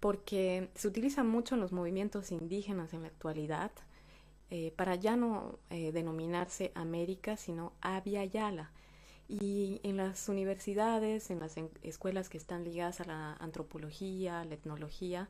porque 0.00 0.70
se 0.74 0.88
utiliza 0.88 1.22
mucho 1.22 1.54
en 1.54 1.60
los 1.60 1.70
movimientos 1.70 2.32
indígenas 2.32 2.92
en 2.94 3.02
la 3.02 3.08
actualidad 3.08 3.70
eh, 4.50 4.72
para 4.74 4.96
ya 4.96 5.14
no 5.14 5.60
denominarse 5.70 6.72
América, 6.74 7.36
sino 7.36 7.74
Avia 7.80 8.24
Yala. 8.24 8.72
Y 9.28 9.80
en 9.82 9.96
las 9.96 10.28
universidades, 10.28 11.30
en 11.30 11.40
las 11.40 11.54
escuelas 11.82 12.28
que 12.28 12.36
están 12.36 12.64
ligadas 12.64 13.00
a 13.00 13.04
la 13.04 13.32
antropología, 13.34 14.44
la 14.44 14.54
etnología, 14.54 15.28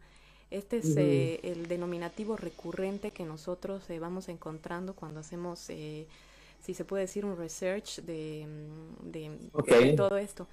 este 0.50 0.78
es 0.78 0.96
eh, 0.96 1.40
el 1.42 1.68
denominativo 1.68 2.36
recurrente 2.36 3.10
que 3.10 3.24
nosotros 3.24 3.84
vamos 4.00 4.28
encontrando 4.28 4.94
cuando 4.94 5.20
hacemos, 5.20 5.58
si 5.58 6.74
se 6.74 6.84
puede 6.84 7.02
decir, 7.02 7.24
un 7.24 7.36
research 7.36 8.00
de, 8.02 8.46
mm, 8.46 9.96
todo 9.96 10.16
esto. 10.16 10.46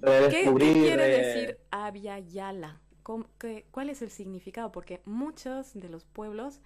¿Qué, 0.00 0.52
quiere 0.56 1.08
decir 1.08 1.58
Avia 1.70 2.18
Yala? 2.18 2.80
¿Cuál 3.02 3.90
es 3.90 4.02
el 4.02 4.10
significado? 4.10 4.70
Porque 4.70 5.00
muchos 5.04 5.74
de 5.74 5.88
los 5.88 6.04
pueblos 6.04 6.60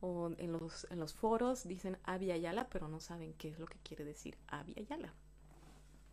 o 0.00 0.30
en 0.38 0.52
los, 0.52 0.86
en 0.90 1.00
los 1.00 1.14
foros 1.14 1.66
dicen 1.66 1.96
Avia 2.04 2.36
Yala, 2.36 2.68
pero 2.68 2.88
no 2.88 3.00
saben 3.00 3.32
qué 3.34 3.48
es 3.48 3.58
lo 3.58 3.66
que 3.66 3.78
quiere 3.78 4.04
decir 4.04 4.36
Avia 4.48 4.82
Yala. 4.82 5.14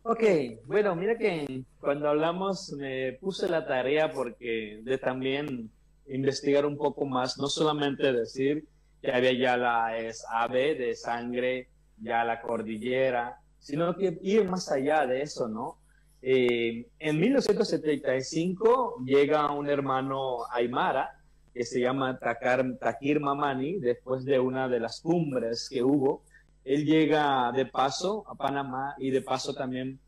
Ok, 0.04 0.22
bueno, 0.66 0.96
mira 0.96 1.16
que 1.16 1.64
cuando 1.78 2.08
hablamos 2.08 2.72
me 2.72 3.12
puse 3.20 3.48
la 3.48 3.66
tarea 3.66 4.10
porque 4.10 4.80
de 4.82 4.98
también 4.98 5.70
investigar 6.08 6.66
un 6.66 6.76
poco 6.76 7.06
más, 7.06 7.38
no 7.38 7.46
solamente 7.46 8.12
decir 8.12 8.66
que 9.00 9.12
Avia 9.12 9.32
Yala 9.32 9.96
es 9.96 10.24
ave 10.28 10.74
de 10.74 10.96
sangre, 10.96 11.68
ya 11.98 12.24
la 12.24 12.40
cordillera, 12.40 13.40
sino 13.60 13.96
que 13.96 14.18
ir 14.22 14.48
más 14.48 14.72
allá 14.72 15.06
de 15.06 15.22
eso, 15.22 15.46
¿no? 15.46 15.78
Eh, 16.20 16.88
en 16.98 17.20
1975 17.20 19.04
llega 19.04 19.52
un 19.52 19.68
hermano 19.68 20.38
Aymara 20.50 21.10
que 21.54 21.64
se 21.64 21.80
llama 21.80 22.18
Takir 22.18 23.20
Mamani, 23.20 23.78
después 23.78 24.24
de 24.24 24.40
una 24.40 24.68
de 24.68 24.80
las 24.80 25.00
cumbres 25.00 25.68
que 25.70 25.82
hubo. 25.82 26.24
Él 26.64 26.84
llega 26.84 27.50
de 27.52 27.66
paso 27.66 28.24
a 28.28 28.34
Panamá 28.34 28.94
y 28.98 29.10
de 29.10 29.22
paso 29.22 29.54
también 29.54 29.98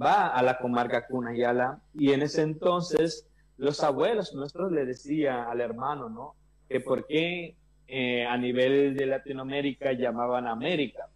va 0.00 0.28
a 0.28 0.42
la 0.42 0.58
comarca 0.58 1.06
Cunayala. 1.06 1.80
Y 1.94 2.12
en 2.12 2.22
ese 2.22 2.42
entonces 2.42 3.26
los 3.56 3.82
abuelos 3.82 4.34
nuestros 4.34 4.72
le 4.72 4.84
decían 4.84 5.48
al 5.48 5.60
hermano, 5.60 6.08
¿no? 6.08 6.34
Que 6.68 6.80
por 6.80 7.06
qué 7.06 7.56
eh, 7.86 8.24
a 8.26 8.36
nivel 8.36 8.96
de 8.96 9.06
Latinoamérica 9.06 9.92
llamaban 9.92 10.46
América 10.46 11.08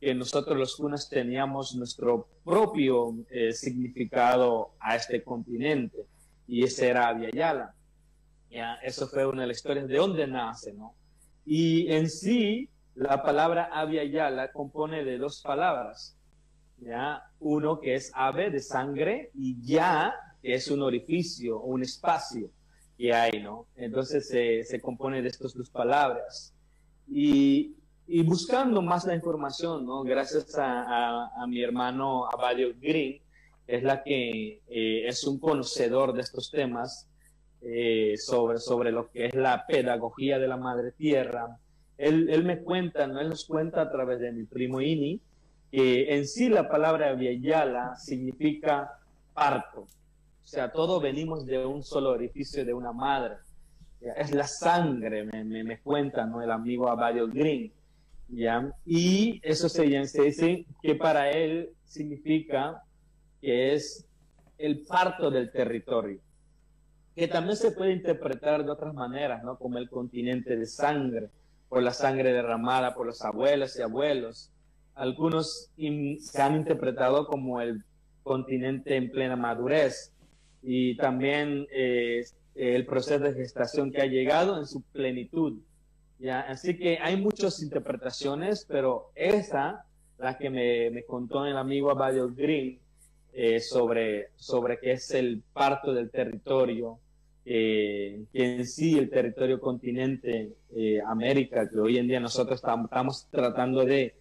que 0.00 0.14
nosotros 0.14 0.58
los 0.58 0.76
cunas 0.76 1.08
teníamos 1.08 1.74
nuestro 1.74 2.28
propio 2.44 3.14
eh, 3.30 3.52
significado 3.52 4.72
a 4.78 4.96
este 4.96 5.22
continente 5.22 5.98
y 6.46 6.64
ese 6.64 6.88
era. 6.88 7.18
¿ya? 7.30 8.74
Eso 8.82 9.08
fue 9.08 9.26
una 9.26 9.42
de 9.42 9.48
las 9.48 9.56
historias 9.58 9.88
de 9.88 9.96
dónde 9.96 10.26
nace, 10.26 10.72
¿no? 10.72 10.94
Y 11.44 11.90
en 11.92 12.10
sí, 12.10 12.68
la 12.96 13.22
palabra 13.22 13.70
Yala 13.86 14.52
compone 14.52 15.04
de 15.04 15.18
dos 15.18 15.40
palabras, 15.42 16.18
¿ya? 16.78 17.22
Uno 17.38 17.80
que 17.80 17.94
es 17.94 18.10
ave 18.14 18.50
de 18.50 18.60
sangre 18.60 19.30
y 19.34 19.62
ya, 19.62 20.14
que 20.42 20.54
es 20.54 20.68
un 20.70 20.82
orificio, 20.82 21.60
un 21.60 21.82
espacio 21.82 22.50
que 22.98 23.14
hay, 23.14 23.42
¿no? 23.42 23.66
Entonces 23.76 24.28
se, 24.28 24.64
se 24.64 24.80
compone 24.80 25.22
de 25.22 25.28
estas 25.28 25.54
dos 25.54 25.70
palabras. 25.70 26.54
Y 27.08 27.76
y 28.08 28.22
buscando 28.22 28.82
más 28.82 29.04
la 29.04 29.14
información, 29.14 29.84
¿no? 29.84 30.02
Gracias 30.02 30.56
a, 30.56 31.26
a, 31.26 31.46
mi 31.46 31.62
hermano 31.62 32.26
Abadio 32.26 32.72
Green, 32.80 33.20
es 33.66 33.82
la 33.82 34.04
que 34.04 34.62
eh, 34.68 35.08
es 35.08 35.24
un 35.24 35.40
conocedor 35.40 36.12
de 36.12 36.20
estos 36.20 36.50
temas 36.52 37.08
eh, 37.62 38.14
sobre, 38.16 38.58
sobre 38.58 38.92
lo 38.92 39.10
que 39.10 39.26
es 39.26 39.34
la 39.34 39.66
pedagogía 39.66 40.38
de 40.38 40.46
la 40.46 40.56
madre 40.56 40.92
tierra. 40.92 41.58
Él, 41.98 42.44
me 42.44 42.60
cuenta, 42.60 43.06
¿no? 43.06 43.20
Él 43.20 43.28
nos 43.30 43.44
cuenta 43.44 43.82
a 43.82 43.90
través 43.90 44.20
de 44.20 44.32
mi 44.32 44.44
primo 44.44 44.80
Ini, 44.80 45.20
que 45.70 46.14
en 46.14 46.26
sí 46.26 46.48
la 46.48 46.68
palabra 46.68 47.14
Viayala 47.14 47.96
significa 47.96 48.98
parto. 49.32 49.80
O 49.80 50.48
sea, 50.48 50.70
todos 50.70 51.02
venimos 51.02 51.46
de 51.46 51.64
un 51.64 51.82
solo 51.82 52.10
orificio 52.10 52.64
de 52.64 52.74
una 52.74 52.92
madre. 52.92 53.36
Es 54.00 54.32
la 54.32 54.46
sangre, 54.46 55.24
me, 55.24 55.42
me, 55.42 55.64
me 55.64 55.80
cuenta, 55.80 56.26
¿no? 56.26 56.42
El 56.42 56.50
amigo 56.50 56.88
Abadio 56.88 57.26
Green. 57.28 57.72
¿ya? 58.28 58.70
Y 58.84 59.40
eso 59.42 59.68
se, 59.68 59.82
dice 59.84 60.66
que 60.82 60.94
para 60.94 61.30
él 61.30 61.70
significa 61.84 62.82
que 63.40 63.74
es 63.74 64.06
el 64.58 64.82
parto 64.86 65.30
del 65.30 65.50
territorio, 65.50 66.20
que 67.14 67.28
también 67.28 67.56
se 67.56 67.70
puede 67.70 67.92
interpretar 67.92 68.64
de 68.64 68.70
otras 68.70 68.94
maneras, 68.94 69.42
¿no? 69.42 69.58
Como 69.58 69.78
el 69.78 69.88
continente 69.88 70.56
de 70.56 70.66
sangre, 70.66 71.28
por 71.68 71.82
la 71.82 71.92
sangre 71.92 72.32
derramada 72.32 72.94
por 72.94 73.06
los 73.06 73.22
abuelos 73.22 73.78
y 73.78 73.82
abuelos. 73.82 74.50
Algunos 74.94 75.70
se 75.76 76.42
han 76.42 76.56
interpretado 76.56 77.26
como 77.26 77.60
el 77.60 77.84
continente 78.22 78.96
en 78.96 79.10
plena 79.10 79.36
madurez 79.36 80.12
y 80.62 80.96
también 80.96 81.66
el 82.54 82.86
proceso 82.86 83.18
de 83.18 83.34
gestación 83.34 83.92
que 83.92 84.02
ha 84.02 84.06
llegado 84.06 84.58
en 84.58 84.66
su 84.66 84.82
plenitud. 84.82 85.58
¿ya? 86.18 86.40
Así 86.40 86.78
que 86.78 86.98
hay 86.98 87.16
muchas 87.16 87.62
interpretaciones, 87.62 88.64
pero 88.66 89.10
esa, 89.14 89.84
la 90.18 90.38
que 90.38 90.48
me, 90.50 90.90
me 90.90 91.04
contó 91.04 91.44
el 91.44 91.56
amigo 91.56 91.90
Abadio 91.90 92.32
Green, 92.34 92.80
eh, 93.38 93.60
sobre, 93.60 94.30
sobre 94.36 94.78
qué 94.80 94.92
es 94.92 95.10
el 95.10 95.42
parto 95.52 95.92
del 95.92 96.10
territorio, 96.10 96.98
eh, 97.48 98.24
que 98.32 98.56
en 98.56 98.66
sí 98.66 98.98
el 98.98 99.08
territorio 99.08 99.60
continente 99.60 100.56
eh, 100.74 101.00
América, 101.06 101.68
que 101.70 101.78
hoy 101.78 101.96
en 101.96 102.08
día 102.08 102.18
nosotros 102.18 102.56
estamos, 102.56 103.28
tratando 103.30 103.84
de 103.84 104.16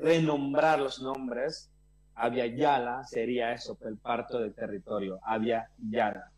renombrar 0.00 0.80
los 0.80 1.02
nombres, 1.02 1.70
Avia 2.14 2.46
Yala 2.46 3.04
sería 3.04 3.52
eso, 3.52 3.78
el 3.86 3.98
parto 3.98 4.40
del 4.40 4.54
territorio, 4.54 5.20
Avia 5.22 5.70
Yala. 5.78 6.32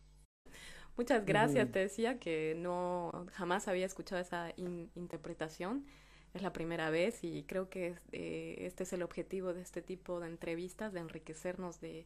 Muchas 0.97 1.25
gracias. 1.25 1.71
Te 1.71 1.79
decía 1.79 2.19
que 2.19 2.53
no 2.57 3.25
jamás 3.31 3.67
había 3.67 3.85
escuchado 3.85 4.21
esa 4.21 4.53
interpretación. 4.57 5.85
Es 6.33 6.41
la 6.41 6.53
primera 6.53 6.89
vez 6.89 7.23
y 7.23 7.43
creo 7.43 7.69
que 7.69 7.95
eh, 8.11 8.55
este 8.59 8.83
es 8.83 8.93
el 8.93 9.01
objetivo 9.01 9.53
de 9.53 9.61
este 9.61 9.81
tipo 9.81 10.19
de 10.19 10.27
entrevistas, 10.27 10.93
de 10.93 10.99
enriquecernos 10.99 11.81
de, 11.81 12.05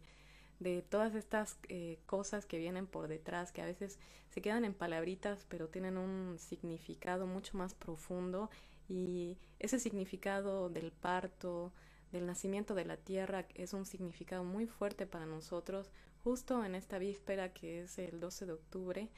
de 0.60 0.82
todas 0.82 1.15
estas 1.15 1.58
eh, 1.68 2.00
cosas 2.06 2.46
que 2.46 2.58
vienen 2.58 2.88
por 2.88 3.08
detrás, 3.08 3.52
que 3.52 3.62
a 3.62 3.65
veces 3.65 4.00
se 4.30 4.41
quedan 4.41 4.65
en 4.65 4.74
palabritas, 4.74 5.46
pero 5.50 5.68
tienen 5.70 5.98
un 5.98 6.38
significado 6.39 7.28
mucho 7.28 7.58
más 7.58 7.74
profundo 7.74 8.50
y 8.88 9.38
ese 9.60 9.80
significado 9.80 10.70
del 10.70 10.91
parto, 10.91 11.74
del 12.12 12.26
nacimiento 12.26 12.76
de 12.76 12.86
la 12.86 12.98
tierra, 12.98 13.46
es 13.56 13.74
un 13.74 13.86
significado 13.86 14.44
muy 14.44 14.68
fuerte 14.68 15.06
para 15.06 15.26
nosotros, 15.26 15.91
justo 16.24 16.63
en 16.63 16.76
esta 16.76 16.98
víspera 16.98 17.54
que 17.54 17.84
es 17.84 17.98
el 17.98 18.20
12 18.20 18.46
de 18.46 18.54
octubre 18.54 19.10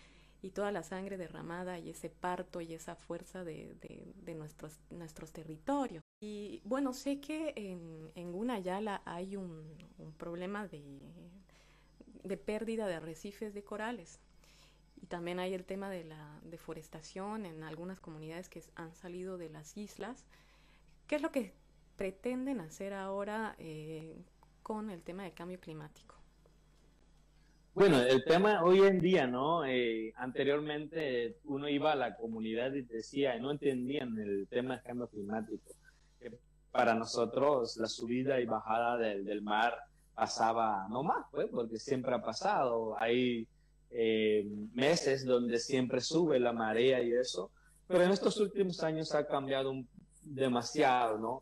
y 0.41 0.51
toda 0.51 0.71
la 0.71 0.83
sangre 0.83 1.17
derramada 1.17 1.79
y 1.79 1.89
ese 1.89 2.09
parto 2.09 2.61
y 2.61 2.73
esa 2.73 2.95
fuerza 2.95 3.43
de, 3.43 3.75
de, 4.25 4.35
nuestros, 4.35 4.79
nuestros 4.89 5.31
territorios. 5.31 6.03
Y 6.19 6.61
bueno, 6.63 6.93
sé 6.93 7.19
que 7.19 7.53
en, 7.55 8.11
en 8.15 8.31
Gunayala 8.31 9.03
hay 9.05 9.35
un, 9.35 9.63
un 9.99 10.13
problema 10.13 10.67
de, 10.67 10.81
de 12.23 12.37
pérdida 12.37 12.87
de 12.87 12.95
arrecifes 12.95 13.53
de 13.53 13.63
corales. 13.63 14.19
Y 14.99 15.05
también 15.05 15.39
hay 15.39 15.53
el 15.53 15.63
tema 15.63 15.91
de 15.91 16.03
la 16.05 16.39
deforestación 16.43 17.45
en 17.45 17.61
algunas 17.63 17.99
comunidades 17.99 18.49
que 18.49 18.63
han 18.75 18.95
salido 18.95 19.37
de 19.37 19.49
las 19.49 19.77
islas. 19.77 20.25
¿Qué 21.05 21.17
es 21.17 21.21
lo 21.21 21.31
que 21.31 21.53
pretenden 21.97 22.61
hacer 22.61 22.93
ahora 22.93 23.55
eh, 23.59 24.17
con 24.63 24.89
el 24.89 25.03
tema 25.03 25.23
del 25.23 25.33
cambio 25.33 25.59
climático? 25.59 26.15
Bueno, 27.75 28.01
el 28.01 28.23
tema 28.25 28.63
hoy 28.63 28.79
en 28.79 28.99
día, 28.99 29.27
¿no? 29.27 29.63
Eh, 29.63 30.11
anteriormente 30.15 31.37
uno 31.43 31.69
iba 31.69 31.91
a 31.91 31.95
la 31.95 32.15
comunidad 32.15 32.73
y 32.73 32.81
decía, 32.81 33.37
no 33.37 33.51
entendían 33.51 34.17
el 34.17 34.47
tema 34.47 34.77
del 34.77 34.83
cambio 34.83 35.07
climático. 35.09 35.75
Para 36.77 36.93
nosotros 36.93 37.75
la 37.77 37.87
subida 37.87 38.39
y 38.39 38.45
bajada 38.45 38.97
del, 38.97 39.41
mar 39.41 39.73
pasaba 40.13 40.87
no 40.91 41.01
más, 41.01 41.25
pues, 41.31 41.47
porque 41.51 41.79
siempre 41.79 42.13
ha 42.13 42.21
pasado. 42.21 42.95
Hay 42.99 43.47
eh, 43.89 44.45
meses 44.75 45.25
donde 45.25 45.57
siempre 45.57 46.01
sube 46.01 46.39
la 46.39 46.53
marea 46.53 47.01
y 47.01 47.13
eso, 47.13 47.49
pero 47.87 48.03
en 48.03 48.11
estos 48.11 48.39
últimos 48.39 48.83
años 48.83 49.15
ha 49.15 49.25
cambiado 49.25 49.73
demasiado, 50.21 51.17
¿no? 51.17 51.41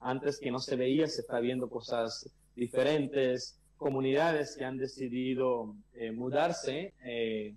Antes 0.00 0.38
que 0.38 0.50
no 0.50 0.58
se 0.58 0.76
veía, 0.76 1.06
se 1.06 1.22
está 1.22 1.40
viendo 1.40 1.70
cosas 1.70 2.30
diferentes 2.54 3.58
comunidades 3.78 4.54
que 4.54 4.66
han 4.66 4.76
decidido 4.76 5.74
eh, 5.94 6.12
mudarse 6.12 6.92
eh, 7.02 7.56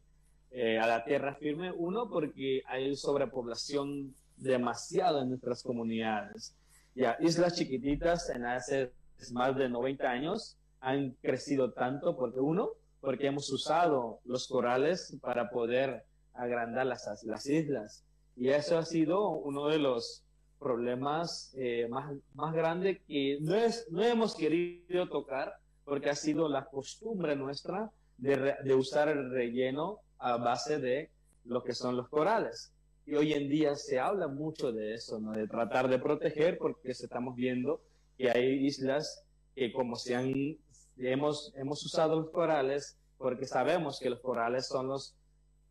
a 0.79 0.87
la 0.87 1.03
tierra 1.03 1.35
firme. 1.35 1.73
Uno, 1.73 2.09
porque 2.09 2.61
hay 2.67 2.95
sobrepoblación 2.95 4.15
demasiado 4.37 5.21
en 5.21 5.29
nuestras 5.29 5.61
comunidades. 5.61 6.55
Ya, 6.95 7.17
islas 7.19 7.55
chiquititas 7.55 8.29
en 8.29 8.45
hace 8.45 8.91
más 9.31 9.55
de 9.55 9.69
90 9.69 10.09
años 10.09 10.57
han 10.79 11.11
crecido 11.21 11.71
tanto 11.71 12.17
porque 12.17 12.39
uno, 12.39 12.71
porque 12.99 13.27
hemos 13.27 13.49
usado 13.51 14.19
los 14.25 14.47
corales 14.47 15.15
para 15.21 15.49
poder 15.49 16.03
agrandar 16.33 16.87
las, 16.87 17.07
las 17.23 17.45
islas. 17.45 18.03
Y 18.35 18.49
eso 18.49 18.77
ha 18.77 18.85
sido 18.85 19.29
uno 19.29 19.67
de 19.67 19.77
los 19.77 20.23
problemas 20.59 21.53
eh, 21.57 21.87
más, 21.89 22.13
más 22.33 22.53
grandes 22.53 22.99
que 23.07 23.39
no, 23.41 23.55
es, 23.55 23.87
no 23.89 24.03
hemos 24.03 24.35
querido 24.35 25.07
tocar 25.09 25.55
porque 25.83 26.09
ha 26.09 26.15
sido 26.15 26.47
la 26.47 26.65
costumbre 26.65 27.35
nuestra 27.35 27.91
de, 28.17 28.55
de 28.63 28.75
usar 28.75 29.09
el 29.09 29.31
relleno 29.31 29.99
a 30.19 30.37
base 30.37 30.77
de 30.77 31.09
lo 31.45 31.63
que 31.63 31.73
son 31.73 31.97
los 31.97 32.07
corales. 32.09 32.70
Y 33.05 33.15
hoy 33.15 33.33
en 33.33 33.49
día 33.49 33.75
se 33.75 33.99
habla 33.99 34.27
mucho 34.27 34.71
de 34.71 34.93
eso, 34.93 35.19
¿no? 35.19 35.31
de 35.31 35.47
tratar 35.47 35.87
de 35.87 35.99
proteger 35.99 36.57
porque 36.57 36.91
estamos 36.91 37.35
viendo 37.35 37.81
que 38.17 38.29
hay 38.29 38.65
islas 38.65 39.23
que 39.55 39.73
como 39.73 39.95
se 39.95 40.15
han, 40.15 40.57
hemos, 40.97 41.53
hemos 41.55 41.83
usado 41.83 42.19
los 42.21 42.29
corales 42.29 42.97
porque 43.17 43.45
sabemos 43.45 43.99
que 43.99 44.09
los 44.09 44.19
corales 44.19 44.67
son 44.67 44.87
los 44.87 45.15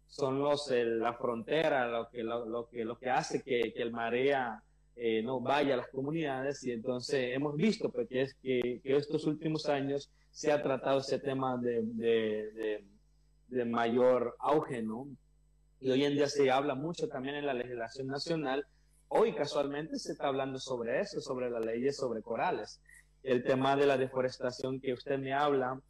son 0.06 0.40
los 0.40 0.68
la 0.70 1.14
frontera 1.14 1.86
lo 1.86 2.08
que 2.10 2.24
lo, 2.24 2.68
que 2.68 2.84
lo 2.84 2.98
que 2.98 3.10
hace 3.10 3.42
que, 3.42 3.72
que 3.72 3.82
el 3.82 3.92
marea 3.92 4.60
eh, 4.96 5.22
no 5.22 5.40
vaya 5.40 5.74
a 5.74 5.76
las 5.78 5.88
comunidades 5.88 6.64
y 6.64 6.72
entonces 6.72 7.34
hemos 7.34 7.56
visto 7.56 7.90
pues, 7.90 8.08
que, 8.08 8.22
es, 8.22 8.34
que, 8.34 8.80
que 8.82 8.96
estos 8.96 9.24
últimos 9.24 9.66
años 9.66 10.10
se 10.30 10.52
ha 10.52 10.62
tratado 10.62 10.98
ese 11.00 11.18
tema 11.20 11.56
de, 11.56 11.82
de, 11.82 12.50
de, 12.52 12.84
de 13.48 13.64
mayor 13.64 14.36
auge, 14.40 14.82
¿no? 14.82 15.08
Y 15.80 15.90
hoy 15.90 16.04
en 16.04 16.14
día 16.14 16.28
se 16.28 16.50
habla 16.50 16.74
mucho 16.74 17.08
también 17.08 17.36
en 17.36 17.46
la 17.46 17.54
legislación 17.54 18.06
nacional. 18.06 18.66
Hoy 19.08 19.34
casualmente 19.34 19.98
se 19.98 20.12
está 20.12 20.28
hablando 20.28 20.58
sobre 20.58 21.00
eso, 21.00 21.20
sobre 21.20 21.50
las 21.50 21.64
leyes 21.64 21.96
sobre 21.96 22.20
corales. 22.22 22.80
El 23.22 23.42
tema 23.42 23.76
de 23.76 23.86
la 23.86 23.96
deforestación 23.96 24.78
que 24.80 24.92
usted 24.92 25.18
me 25.18 25.32
habla, 25.32 25.80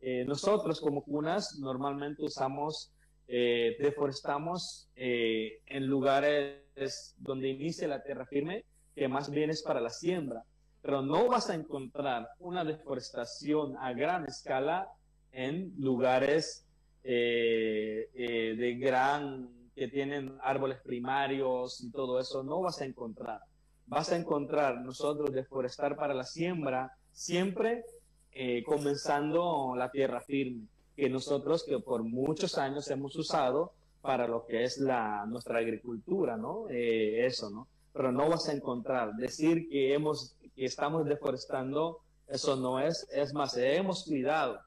eh, 0.00 0.24
nosotros 0.24 0.80
como 0.80 1.04
cunas 1.04 1.58
normalmente 1.60 2.22
usamos, 2.22 2.90
eh, 3.28 3.76
deforestamos 3.78 4.88
eh, 4.96 5.60
en 5.66 5.86
lugares 5.86 7.14
donde 7.18 7.48
inicia 7.48 7.86
la 7.86 8.02
tierra 8.02 8.26
firme, 8.26 8.64
que 8.94 9.08
más 9.08 9.30
bien 9.30 9.50
es 9.50 9.62
para 9.62 9.80
la 9.80 9.90
siembra. 9.90 10.42
Pero 10.80 11.02
no 11.02 11.28
vas 11.28 11.50
a 11.50 11.54
encontrar 11.54 12.28
una 12.38 12.64
deforestación 12.64 13.76
a 13.76 13.92
gran 13.92 14.24
escala 14.24 14.88
en 15.32 15.74
lugares 15.78 16.63
eh, 17.06 18.08
eh, 18.14 18.54
de 18.56 18.74
gran, 18.76 19.50
que 19.74 19.88
tienen 19.88 20.38
árboles 20.42 20.78
primarios 20.80 21.82
y 21.82 21.90
todo 21.90 22.18
eso, 22.18 22.42
no 22.42 22.62
vas 22.62 22.80
a 22.80 22.86
encontrar. 22.86 23.40
Vas 23.86 24.10
a 24.10 24.16
encontrar 24.16 24.80
nosotros 24.80 25.30
deforestar 25.30 25.96
para 25.96 26.14
la 26.14 26.24
siembra 26.24 26.96
siempre 27.12 27.84
eh, 28.32 28.64
comenzando 28.64 29.74
la 29.76 29.90
tierra 29.90 30.22
firme, 30.22 30.66
que 30.96 31.10
nosotros 31.10 31.62
que 31.64 31.78
por 31.78 32.02
muchos 32.02 32.56
años 32.56 32.90
hemos 32.90 33.14
usado 33.16 33.72
para 34.00 34.26
lo 34.26 34.46
que 34.46 34.64
es 34.64 34.78
la, 34.78 35.26
nuestra 35.26 35.58
agricultura, 35.58 36.38
¿no? 36.38 36.68
eso, 36.70 37.50
¿no? 37.50 37.68
Pero 37.92 38.12
no 38.12 38.30
vas 38.30 38.48
a 38.48 38.52
encontrar. 38.52 39.14
Decir 39.14 39.68
que 39.68 39.92
hemos, 39.92 40.36
que 40.56 40.64
estamos 40.64 41.04
deforestando, 41.04 42.00
eso 42.28 42.56
no 42.56 42.80
es, 42.80 43.06
es 43.12 43.34
más, 43.34 43.56
hemos 43.58 44.04
cuidado 44.04 44.58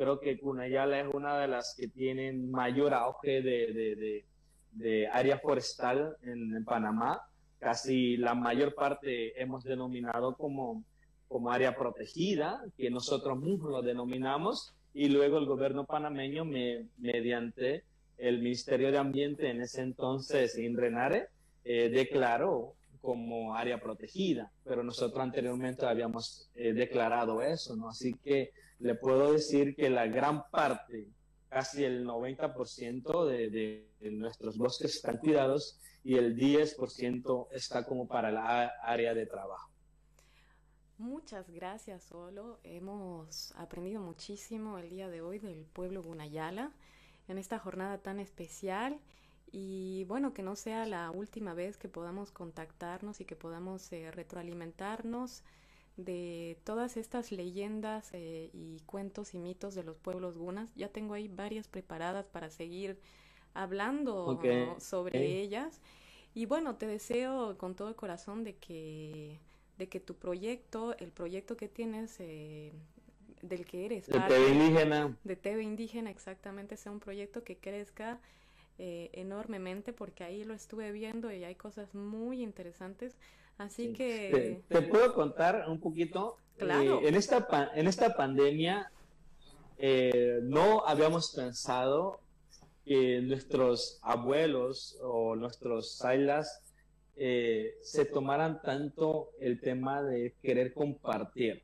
creo 0.00 0.18
que 0.18 0.38
Cunayala 0.38 0.98
es 0.98 1.08
una 1.12 1.38
de 1.38 1.46
las 1.46 1.74
que 1.76 1.86
tienen 1.86 2.50
mayor 2.50 2.94
auge 2.94 3.42
de, 3.42 3.72
de, 3.74 4.24
de, 4.72 5.08
área 5.08 5.38
forestal 5.38 6.16
en, 6.22 6.64
Panamá. 6.64 7.20
Casi 7.58 8.16
la 8.16 8.34
mayor 8.34 8.74
parte 8.74 9.38
hemos 9.38 9.62
denominado 9.62 10.36
como, 10.36 10.82
como 11.28 11.52
área 11.52 11.76
protegida, 11.76 12.64
que 12.78 12.88
nosotros 12.88 13.38
mismos 13.38 13.70
lo 13.70 13.82
denominamos, 13.82 14.74
y 14.94 15.10
luego 15.10 15.36
el 15.36 15.44
gobierno 15.44 15.84
panameño, 15.84 16.46
me, 16.46 16.86
mediante 16.96 17.84
el 18.16 18.38
Ministerio 18.38 18.90
de 18.90 18.96
Ambiente 18.96 19.50
en 19.50 19.60
ese 19.60 19.82
entonces, 19.82 20.56
INRENARE, 20.56 21.28
eh, 21.64 21.90
declaró 21.90 22.72
como 23.02 23.54
área 23.54 23.78
protegida, 23.78 24.50
pero 24.64 24.82
nosotros 24.82 25.22
anteriormente 25.22 25.84
habíamos 25.84 26.48
eh, 26.54 26.72
declarado 26.72 27.42
eso, 27.42 27.76
¿no? 27.76 27.90
Así 27.90 28.14
que 28.14 28.52
le 28.80 28.94
puedo 28.94 29.32
decir 29.32 29.76
que 29.76 29.90
la 29.90 30.06
gran 30.06 30.50
parte, 30.50 31.08
casi 31.48 31.84
el 31.84 32.06
90% 32.06 33.26
de, 33.26 33.50
de, 33.50 34.10
nuestros 34.10 34.56
bosques 34.56 34.96
están 34.96 35.18
cuidados 35.18 35.78
y 36.02 36.16
el 36.16 36.36
10% 36.36 37.48
está 37.52 37.84
como 37.84 38.08
para 38.08 38.30
la 38.30 38.72
área 38.82 39.14
de 39.14 39.26
trabajo. 39.26 39.70
Muchas 40.96 41.50
gracias, 41.50 42.04
Solo. 42.04 42.58
Hemos 42.62 43.52
aprendido 43.56 44.00
muchísimo 44.00 44.78
el 44.78 44.90
día 44.90 45.08
de 45.08 45.22
hoy 45.22 45.38
del 45.38 45.64
pueblo 45.64 46.02
Gunayala 46.02 46.72
en 47.28 47.38
esta 47.38 47.58
jornada 47.58 47.98
tan 47.98 48.20
especial 48.20 48.98
y 49.52 50.04
bueno, 50.04 50.32
que 50.32 50.42
no 50.42 50.56
sea 50.56 50.86
la 50.86 51.10
última 51.10 51.54
vez 51.54 51.76
que 51.76 51.88
podamos 51.88 52.30
contactarnos 52.30 53.20
y 53.20 53.24
que 53.24 53.36
podamos 53.36 53.92
eh, 53.92 54.10
retroalimentarnos 54.10 55.42
de 56.04 56.58
todas 56.64 56.96
estas 56.96 57.32
leyendas 57.32 58.10
eh, 58.12 58.50
y 58.52 58.80
cuentos 58.86 59.34
y 59.34 59.38
mitos 59.38 59.74
de 59.74 59.84
los 59.84 59.96
pueblos 59.96 60.36
gunas. 60.38 60.74
Ya 60.74 60.88
tengo 60.88 61.14
ahí 61.14 61.28
varias 61.28 61.68
preparadas 61.68 62.26
para 62.26 62.50
seguir 62.50 62.98
hablando 63.54 64.40
sobre 64.78 65.40
ellas. 65.40 65.80
Y 66.34 66.46
bueno, 66.46 66.76
te 66.76 66.86
deseo 66.86 67.58
con 67.58 67.74
todo 67.74 67.88
el 67.88 67.96
corazón 67.96 68.44
de 68.44 68.56
que, 68.56 69.38
de 69.78 69.88
que 69.88 70.00
tu 70.00 70.14
proyecto, 70.14 70.96
el 70.98 71.10
proyecto 71.10 71.56
que 71.56 71.68
tienes, 71.68 72.16
eh, 72.20 72.72
del 73.42 73.64
que 73.64 73.86
eres 73.86 74.06
de 74.06 74.20
TV 74.20 74.50
Indígena. 74.50 75.16
De 75.24 75.36
TV 75.36 75.62
Indígena, 75.62 76.10
exactamente, 76.10 76.76
sea 76.76 76.92
un 76.92 77.00
proyecto 77.00 77.42
que 77.42 77.56
crezca 77.56 78.20
eh, 78.78 79.10
enormemente 79.12 79.92
porque 79.92 80.24
ahí 80.24 80.44
lo 80.44 80.54
estuve 80.54 80.92
viendo 80.92 81.32
y 81.32 81.44
hay 81.44 81.54
cosas 81.54 81.94
muy 81.94 82.42
interesantes. 82.42 83.16
Así 83.60 83.92
que... 83.92 84.62
Te, 84.68 84.80
puedo 84.80 85.12
contar 85.12 85.66
un 85.68 85.80
poquito. 85.80 86.38
Claro. 86.56 87.00
Eh, 87.02 87.08
en, 87.08 87.14
esta 87.14 87.70
en 87.74 87.86
esta 87.86 88.16
pandemia 88.16 88.90
eh, 89.76 90.40
no 90.42 90.86
habíamos 90.86 91.34
pensado 91.34 92.20
que 92.86 93.20
nuestros 93.20 93.98
abuelos 94.00 94.98
o 95.02 95.36
nuestros 95.36 95.94
sailas 95.94 96.62
se 97.16 98.06
tomaran 98.06 98.62
tanto 98.62 99.28
el 99.40 99.60
tema 99.60 100.02
de 100.02 100.34
querer 100.42 100.72
compartir. 100.72 101.62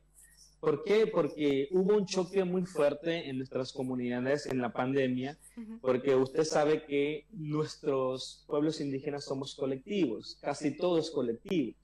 ¿Por 0.59 0.83
qué? 0.83 1.07
Porque 1.07 1.67
hubo 1.71 1.95
un 1.95 2.05
choque 2.05 2.43
muy 2.43 2.65
fuerte 2.65 3.29
en 3.29 3.37
nuestras 3.37 3.71
comunidades 3.71 4.47
en 4.47 4.59
la 4.59 4.73
pandemia, 4.73 5.37
porque 5.81 6.15
usted 6.15 6.43
sabe 6.43 6.83
que 6.85 7.25
nuestros 7.31 8.43
pueblos 8.47 8.81
indígenas 8.81 9.25
somos 9.25 9.55
colectivos, 9.55 10.37
casi 10.41 10.75
todos 10.75 11.11
colectivos. 11.11 11.75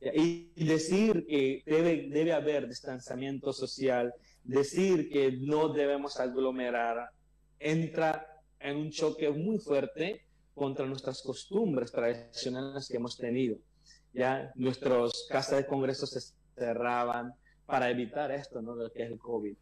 Y 0.00 0.64
decir 0.64 1.26
que 1.26 1.62
debe, 1.66 2.08
debe 2.08 2.32
haber 2.32 2.66
distanciamiento 2.66 3.52
social, 3.52 4.14
decir 4.44 5.10
que 5.10 5.32
no 5.32 5.68
debemos 5.68 6.18
aglomerar, 6.18 7.10
entra 7.58 8.26
en 8.58 8.76
un 8.76 8.90
choque 8.90 9.30
muy 9.30 9.58
fuerte 9.58 10.24
contra 10.54 10.86
nuestras 10.86 11.22
costumbres 11.22 11.92
tradicionales 11.92 12.88
que 12.88 12.96
hemos 12.96 13.16
tenido. 13.16 13.58
Ya 14.12 14.52
nuestras 14.54 15.26
casas 15.28 15.58
de 15.58 15.66
congresos 15.66 16.10
se 16.10 16.34
cerraban, 16.56 17.34
para 17.70 17.88
evitar 17.88 18.32
esto, 18.32 18.60
¿no? 18.60 18.74
Lo 18.74 18.90
que 18.90 19.04
es 19.04 19.10
el 19.12 19.18
COVID. 19.18 19.56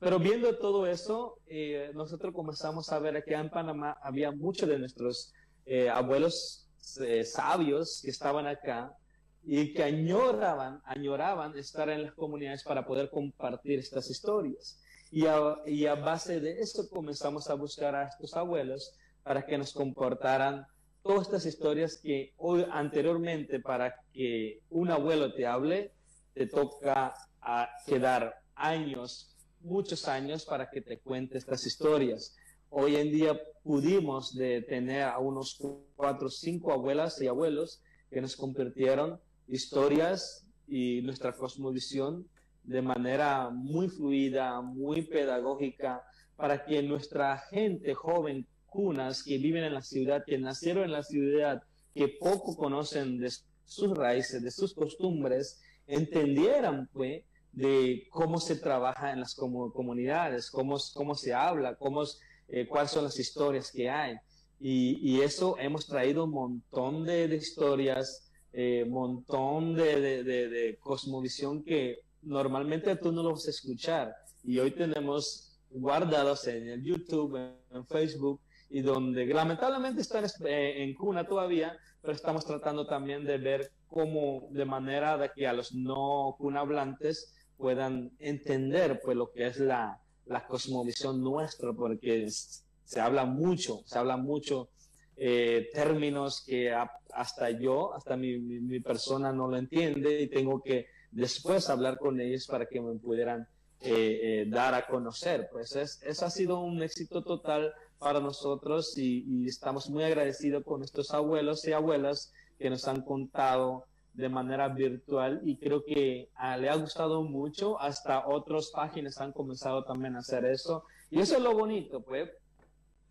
Pero 0.00 0.18
viendo 0.18 0.56
todo 0.56 0.86
eso, 0.86 1.38
eh, 1.46 1.92
nosotros 1.94 2.34
comenzamos 2.34 2.90
a 2.90 2.98
ver 2.98 3.22
que 3.24 3.34
en 3.34 3.50
Panamá 3.50 3.98
había 4.02 4.32
muchos 4.32 4.68
de 4.68 4.78
nuestros 4.78 5.32
eh, 5.66 5.88
abuelos 5.90 6.66
eh, 7.00 7.24
sabios 7.24 8.00
que 8.02 8.10
estaban 8.10 8.46
acá 8.46 8.96
y 9.44 9.72
que 9.74 9.82
añoraban, 9.82 10.80
añoraban 10.84 11.56
estar 11.58 11.88
en 11.90 12.04
las 12.04 12.14
comunidades 12.14 12.62
para 12.62 12.86
poder 12.86 13.10
compartir 13.10 13.78
estas 13.78 14.08
historias. 14.10 14.78
Y 15.10 15.26
a, 15.26 15.56
y 15.66 15.86
a 15.86 15.94
base 15.94 16.40
de 16.40 16.60
eso 16.60 16.88
comenzamos 16.88 17.50
a 17.50 17.54
buscar 17.54 17.94
a 17.94 18.08
estos 18.08 18.34
abuelos 18.34 18.94
para 19.22 19.44
que 19.44 19.58
nos 19.58 19.72
comportaran 19.72 20.66
todas 21.02 21.22
estas 21.22 21.46
historias 21.46 21.98
que 21.98 22.32
hoy 22.38 22.64
anteriormente 22.70 23.60
para 23.60 23.94
que 24.12 24.60
un 24.70 24.90
abuelo 24.90 25.34
te 25.34 25.46
hable, 25.46 25.92
te 26.34 26.46
toca 26.46 27.14
a 27.40 27.68
quedar 27.86 28.40
años, 28.54 29.36
muchos 29.60 30.06
años 30.08 30.44
para 30.44 30.70
que 30.70 30.80
te 30.80 30.98
cuente 30.98 31.38
estas 31.38 31.66
historias. 31.66 32.36
Hoy 32.70 32.96
en 32.96 33.10
día 33.10 33.38
pudimos 33.62 34.34
de 34.34 34.62
tener 34.62 35.02
a 35.02 35.18
unos 35.18 35.60
cuatro 35.96 36.28
o 36.28 36.30
cinco 36.30 36.72
abuelas 36.72 37.20
y 37.20 37.26
abuelos 37.26 37.82
que 38.10 38.20
nos 38.20 38.36
convirtieron 38.36 39.20
historias 39.52 40.46
y 40.66 41.02
nuestra 41.02 41.32
cosmovisión 41.32 42.26
de 42.64 42.82
manera 42.82 43.50
muy 43.50 43.88
fluida, 43.88 44.60
muy 44.60 45.02
pedagógica, 45.02 46.04
para 46.36 46.64
que 46.64 46.82
nuestra 46.82 47.38
gente 47.50 47.94
joven, 47.94 48.46
cunas 48.66 49.22
que 49.22 49.38
viven 49.38 49.64
en 49.64 49.74
la 49.74 49.82
ciudad, 49.82 50.24
que 50.24 50.38
nacieron 50.38 50.84
en 50.84 50.92
la 50.92 51.02
ciudad, 51.02 51.62
que 51.94 52.08
poco 52.08 52.56
conocen 52.56 53.18
de 53.18 53.30
sus 53.64 53.96
raíces, 53.96 54.42
de 54.42 54.50
sus 54.50 54.74
costumbres, 54.74 55.60
entendieran 55.86 56.88
pues 56.92 57.22
de 57.52 58.06
cómo 58.10 58.40
se 58.40 58.56
trabaja 58.56 59.12
en 59.12 59.20
las 59.20 59.34
comunidades, 59.34 60.50
cómo, 60.50 60.78
cómo 60.94 61.14
se 61.14 61.34
habla, 61.34 61.74
cómo, 61.76 62.02
eh, 62.48 62.66
cuáles 62.66 62.90
son 62.90 63.04
las 63.04 63.18
historias 63.18 63.70
que 63.70 63.90
hay. 63.90 64.16
Y, 64.64 65.20
eso 65.20 65.56
hemos 65.58 65.86
traído 65.86 66.24
un 66.24 66.30
montón 66.30 67.04
de, 67.04 67.24
historias, 67.34 68.30
eh, 68.52 68.84
montón 68.88 69.74
de, 69.74 70.22
de, 70.22 70.78
cosmovisión 70.78 71.62
que 71.62 72.00
normalmente 72.22 72.96
tú 72.96 73.10
no 73.12 73.22
lo 73.22 73.30
vas 73.32 73.46
a 73.46 73.50
escuchar. 73.50 74.14
Y 74.44 74.58
hoy 74.58 74.72
tenemos 74.72 75.58
guardados 75.70 76.46
en 76.48 76.68
el 76.68 76.82
YouTube, 76.82 77.38
en 77.70 77.86
Facebook, 77.86 78.40
y 78.68 78.80
donde 78.82 79.26
lamentablemente 79.26 80.02
están 80.02 80.24
eh, 80.44 80.82
en 80.82 80.94
cuna 80.94 81.26
todavía, 81.26 81.76
pero 82.00 82.12
estamos 82.14 82.44
tratando 82.44 82.86
también 82.86 83.24
de 83.24 83.38
ver 83.38 83.72
cómo 83.86 84.48
de 84.50 84.64
manera 84.64 85.16
de 85.18 85.30
que 85.34 85.46
a 85.46 85.52
los 85.52 85.74
no 85.74 86.34
cunablantes 86.38 87.34
puedan 87.56 88.10
entender 88.18 89.00
pues 89.04 89.16
lo 89.16 89.30
que 89.30 89.46
es 89.46 89.58
la, 89.58 90.00
la 90.26 90.46
cosmovisión 90.46 91.22
nuestra, 91.22 91.72
porque 91.72 92.28
se 92.30 93.00
habla 93.00 93.24
mucho, 93.24 93.82
se 93.86 93.98
habla 93.98 94.16
mucho 94.16 94.68
eh, 95.16 95.68
términos 95.72 96.42
que 96.46 96.74
hasta 97.14 97.50
yo, 97.50 97.94
hasta 97.94 98.16
mi, 98.16 98.38
mi, 98.38 98.80
persona 98.80 99.32
no 99.32 99.48
lo 99.48 99.56
entiende 99.56 100.20
y 100.20 100.28
tengo 100.28 100.62
que 100.62 100.86
después 101.10 101.68
hablar 101.68 101.98
con 101.98 102.20
ellos 102.20 102.46
para 102.46 102.66
que 102.66 102.80
me 102.80 102.94
pudieran 102.98 103.46
eh, 103.80 104.46
dar 104.48 104.74
a 104.74 104.86
conocer. 104.86 105.48
Pues 105.52 105.76
es, 105.76 106.02
eso 106.02 106.26
ha 106.26 106.30
sido 106.30 106.60
un 106.60 106.82
éxito 106.82 107.22
total 107.22 107.72
para 108.02 108.20
nosotros 108.20 108.98
y, 108.98 109.46
estamos 109.46 109.88
muy 109.88 110.02
agradecidos 110.02 110.64
con 110.64 110.82
estos 110.82 111.12
abuelos 111.12 111.66
y 111.66 111.72
abuelas 111.72 112.32
que 112.58 112.68
nos 112.68 112.86
han 112.88 113.02
contado 113.02 113.84
de 114.12 114.28
manera 114.28 114.68
virtual 114.68 115.40
y 115.44 115.56
creo 115.56 115.84
que 115.84 116.28
ah, 116.34 116.56
le 116.56 116.68
ha 116.68 116.74
gustado 116.74 117.22
mucho, 117.22 117.80
hasta 117.80 118.26
otras 118.26 118.70
páginas 118.74 119.20
han 119.20 119.32
comenzado 119.32 119.84
también 119.84 120.16
a 120.16 120.18
hacer 120.18 120.44
eso 120.44 120.84
y 121.10 121.20
eso 121.20 121.36
es 121.36 121.42
lo 121.42 121.54
bonito, 121.54 122.02
pues, 122.02 122.28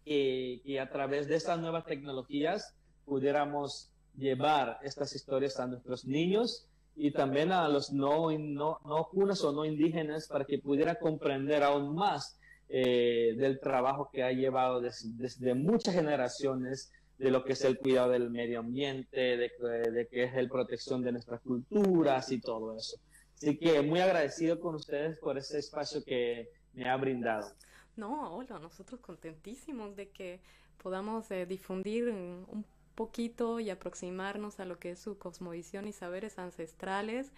que, 0.06 0.80
a 0.80 0.90
través 0.90 1.28
de 1.28 1.36
estas 1.36 1.60
nuevas 1.60 1.86
tecnologías 1.86 2.76
pudiéramos 3.06 3.92
llevar 4.18 4.80
estas 4.84 5.16
historias 5.16 5.60
a 5.60 5.68
nuestros 5.68 6.06
niños 6.06 6.68
y 6.96 7.12
también 7.12 7.52
a 7.52 7.68
los 7.70 7.92
no, 7.92 8.32
no, 8.38 8.80
no 8.84 9.10
o 9.12 9.52
no 9.52 9.66
indígenas 9.66 10.28
para 10.28 10.46
que 10.46 10.60
pudieran 10.60 10.98
comprender 11.00 11.64
aún 11.64 11.96
más 11.96 12.38
eh, 12.68 13.34
del 13.38 13.60
trabajo 13.60 14.10
que 14.12 14.24
ha 14.24 14.32
llevado 14.32 14.82
desde, 14.82 15.54
muchas 15.56 15.96
generaciones 15.96 16.92
de 17.18 17.32
lo 17.32 17.44
que 17.44 17.54
es 17.54 17.64
el 17.64 17.78
cuidado 17.78 18.12
del 18.12 18.30
medio 18.30 18.60
ambiente, 18.60 19.38
de, 19.38 19.52
de 19.92 20.08
que 20.10 20.24
es 20.24 20.34
la 20.34 20.50
protección 20.50 21.04
de 21.04 21.12
nuestras 21.12 21.42
culturas 21.42 22.32
y 22.32 22.40
todo 22.40 22.76
eso. 22.76 22.98
Así 23.36 23.58
que 23.58 23.82
muy 23.82 24.00
agradecido 24.00 24.60
con 24.60 24.76
ustedes 24.76 25.18
por 25.20 25.38
ese 25.38 25.60
espacio 25.60 26.04
que 26.04 26.50
me 26.74 26.88
ha 26.88 26.96
brindado. 26.96 27.48
No, 27.95 28.36
hola, 28.36 28.60
nosotros 28.60 28.99
contentísimos 29.01 29.95
de 29.95 30.10
que 30.10 30.39
podamos 30.77 31.30
eh, 31.32 31.45
difundir 31.45 32.10
un 32.10 32.65
poquito 32.95 33.60
y 33.60 33.69
aproximarnos 33.69 34.60
a 34.60 34.65
lo 34.65 34.80
que 34.80 34.91
es 34.91 34.99
su 34.99 35.17
cosmovisión 35.17 35.88
y 35.88 35.93
saberes 35.93 36.39
ancestrales 36.39 37.32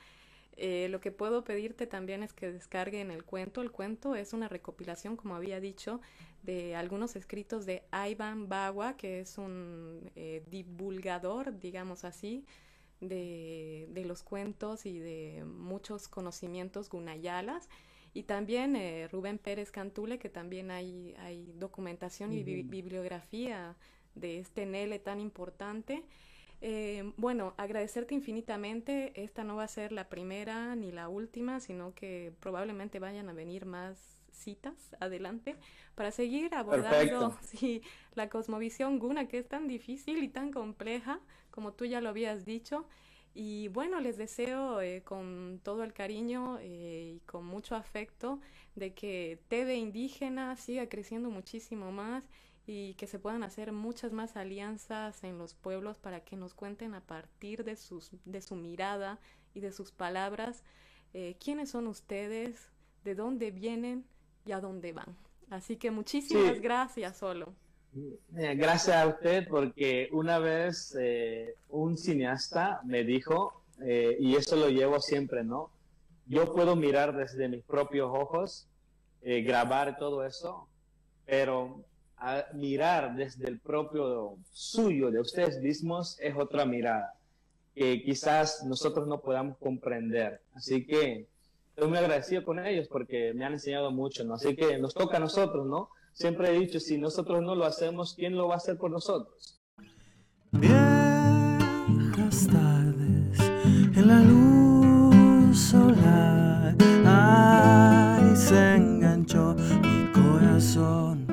eh, 0.55 0.87
lo 0.89 1.01
que 1.01 1.11
puedo 1.11 1.43
pedirte 1.43 1.87
también 1.87 2.21
es 2.21 2.33
que 2.33 2.51
descarguen 2.51 3.11
el 3.11 3.23
cuento. 3.23 3.61
El 3.61 3.71
cuento 3.71 4.15
es 4.15 4.33
una 4.33 4.47
recopilación, 4.47 5.15
como 5.15 5.35
había 5.35 5.59
dicho, 5.59 5.99
de 6.43 6.75
algunos 6.75 7.15
escritos 7.15 7.65
de 7.65 7.83
Ivan 7.91 8.49
Bagua, 8.49 8.95
que 8.95 9.21
es 9.21 9.37
un 9.37 10.11
eh, 10.15 10.43
divulgador, 10.47 11.59
digamos 11.59 12.03
así, 12.03 12.45
de, 13.01 13.87
de, 13.89 14.05
los 14.05 14.23
cuentos 14.23 14.85
y 14.85 14.99
de 14.99 15.43
muchos 15.45 16.07
conocimientos 16.07 16.89
gunayalas. 16.89 17.67
Y 18.13 18.23
también 18.23 18.75
eh, 18.75 19.07
Rubén 19.11 19.37
Pérez 19.39 19.71
Cantule, 19.71 20.19
que 20.19 20.29
también 20.29 20.69
hay, 20.71 21.15
hay 21.19 21.51
documentación 21.55 22.31
y 22.31 22.43
bibliografía 22.43 23.75
de 24.15 24.39
este 24.39 24.65
Nele 24.65 24.99
tan 24.99 25.19
importante. 25.19 26.03
Eh, 26.61 27.11
bueno, 27.17 27.53
agradecerte 27.57 28.13
infinitamente. 28.13 29.11
Esta 29.21 29.43
no 29.43 29.55
va 29.55 29.63
a 29.63 29.67
ser 29.67 29.91
la 29.91 30.09
primera 30.09 30.75
ni 30.75 30.91
la 30.91 31.09
última, 31.09 31.59
sino 31.59 31.93
que 31.93 32.33
probablemente 32.39 32.99
vayan 32.99 33.29
a 33.29 33.33
venir 33.33 33.65
más 33.65 33.97
citas 34.31 34.95
adelante 34.99 35.55
para 35.95 36.11
seguir 36.11 36.53
abordando 36.55 37.37
la 38.15 38.29
cosmovisión 38.29 38.99
guna 38.99 39.27
que 39.27 39.39
es 39.39 39.47
tan 39.47 39.67
difícil 39.67 40.23
y 40.23 40.27
tan 40.27 40.51
compleja 40.51 41.19
como 41.51 41.73
tú 41.73 41.85
ya 41.85 42.01
lo 42.01 42.09
habías 42.09 42.45
dicho. 42.45 42.85
Y 43.35 43.67
bueno, 43.69 43.99
les 43.99 44.17
deseo 44.17 44.79
eh, 44.81 45.01
con 45.03 45.59
todo 45.63 45.83
el 45.83 45.93
cariño 45.93 46.59
eh, 46.59 47.15
y 47.15 47.19
con 47.25 47.45
mucho 47.45 47.75
afecto 47.75 48.39
de 48.75 48.93
que 48.93 49.39
TV 49.47 49.75
Indígena 49.75 50.55
siga 50.55 50.87
creciendo 50.87 51.29
muchísimo 51.29 51.91
más 51.91 52.23
y 52.67 52.93
que 52.93 53.07
se 53.07 53.19
puedan 53.19 53.43
hacer 53.43 53.71
muchas 53.71 54.11
más 54.13 54.37
alianzas 54.37 55.23
en 55.23 55.37
los 55.37 55.55
pueblos 55.55 55.97
para 55.97 56.21
que 56.23 56.37
nos 56.37 56.53
cuenten 56.53 56.93
a 56.93 57.01
partir 57.01 57.63
de, 57.63 57.75
sus, 57.75 58.11
de 58.23 58.41
su 58.41 58.55
mirada 58.55 59.19
y 59.53 59.59
de 59.61 59.71
sus 59.71 59.91
palabras 59.91 60.63
eh, 61.13 61.35
quiénes 61.39 61.69
son 61.69 61.87
ustedes, 61.87 62.69
de 63.03 63.13
dónde 63.15 63.51
vienen 63.51 64.05
y 64.45 64.51
a 64.51 64.59
dónde 64.59 64.93
van. 64.93 65.15
Así 65.49 65.77
que 65.77 65.91
muchísimas 65.91 66.59
gracias, 66.59 67.17
Solo. 67.17 67.53
Eh, 67.95 68.55
gracias 68.55 68.95
a 68.95 69.07
usted 69.07 69.47
porque 69.47 70.09
una 70.11 70.39
vez 70.39 70.95
eh, 70.99 71.55
un 71.69 71.97
cineasta 71.97 72.81
me 72.83 73.03
dijo, 73.03 73.61
y 73.85 74.35
eso 74.35 74.55
lo 74.55 74.69
llevo 74.69 75.01
siempre, 75.01 75.43
¿no? 75.43 75.69
Yo 76.25 76.53
puedo 76.53 76.75
mirar 76.75 77.17
desde 77.17 77.49
mis 77.49 77.63
propios 77.63 78.09
ojos, 78.13 78.67
grabar 79.21 79.97
todo 79.97 80.23
eso, 80.25 80.69
pero 81.25 81.83
mirar 82.53 83.15
desde 83.15 83.49
el 83.49 83.59
propio 83.59 84.37
suyo, 84.53 85.11
de 85.11 85.19
ustedes 85.19 85.59
mismos, 85.59 86.17
es 86.21 86.33
otra 86.37 86.65
mirada 86.65 87.13
que 87.75 88.03
quizás 88.03 88.63
nosotros 88.63 89.07
no 89.07 89.19
podamos 89.19 89.57
comprender. 89.57 90.41
Así 90.53 90.85
que 90.85 91.27
estoy 91.69 91.89
muy 91.89 91.97
agradecido 91.97 92.43
con 92.43 92.63
ellos 92.65 92.87
porque 92.87 93.33
me 93.33 93.45
han 93.45 93.53
enseñado 93.53 93.91
mucho, 93.91 94.23
¿no? 94.23 94.35
Así 94.35 94.55
que 94.55 94.77
nos 94.77 94.93
toca 94.93 95.17
a 95.17 95.19
nosotros, 95.19 95.65
¿no? 95.65 95.89
Siempre 96.13 96.55
he 96.55 96.59
dicho, 96.59 96.79
si 96.79 96.97
nosotros 96.97 97.41
no 97.41 97.55
lo 97.55 97.65
hacemos, 97.65 98.13
¿quién 98.15 98.35
lo 98.35 98.47
va 98.47 98.55
a 98.55 98.57
hacer 98.57 98.77
por 98.77 98.91
nosotros? 98.91 99.61
Viejas 100.51 102.47
tardes 102.47 103.39
en 103.95 104.07
la 104.07 104.19
luz 104.21 105.57
solar, 105.57 106.75
ay, 107.05 108.35
se 108.35 108.75
enganchó 108.75 109.55
mi 109.55 110.11
corazón 110.13 111.23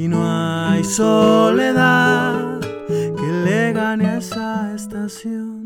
y 0.00 0.08
no 0.08 0.22
hay 0.24 0.82
soledad 0.82 2.60
que 2.88 3.32
le 3.44 3.72
gane 3.72 4.06
a 4.06 4.18
esa 4.18 4.74
estación. 4.74 5.59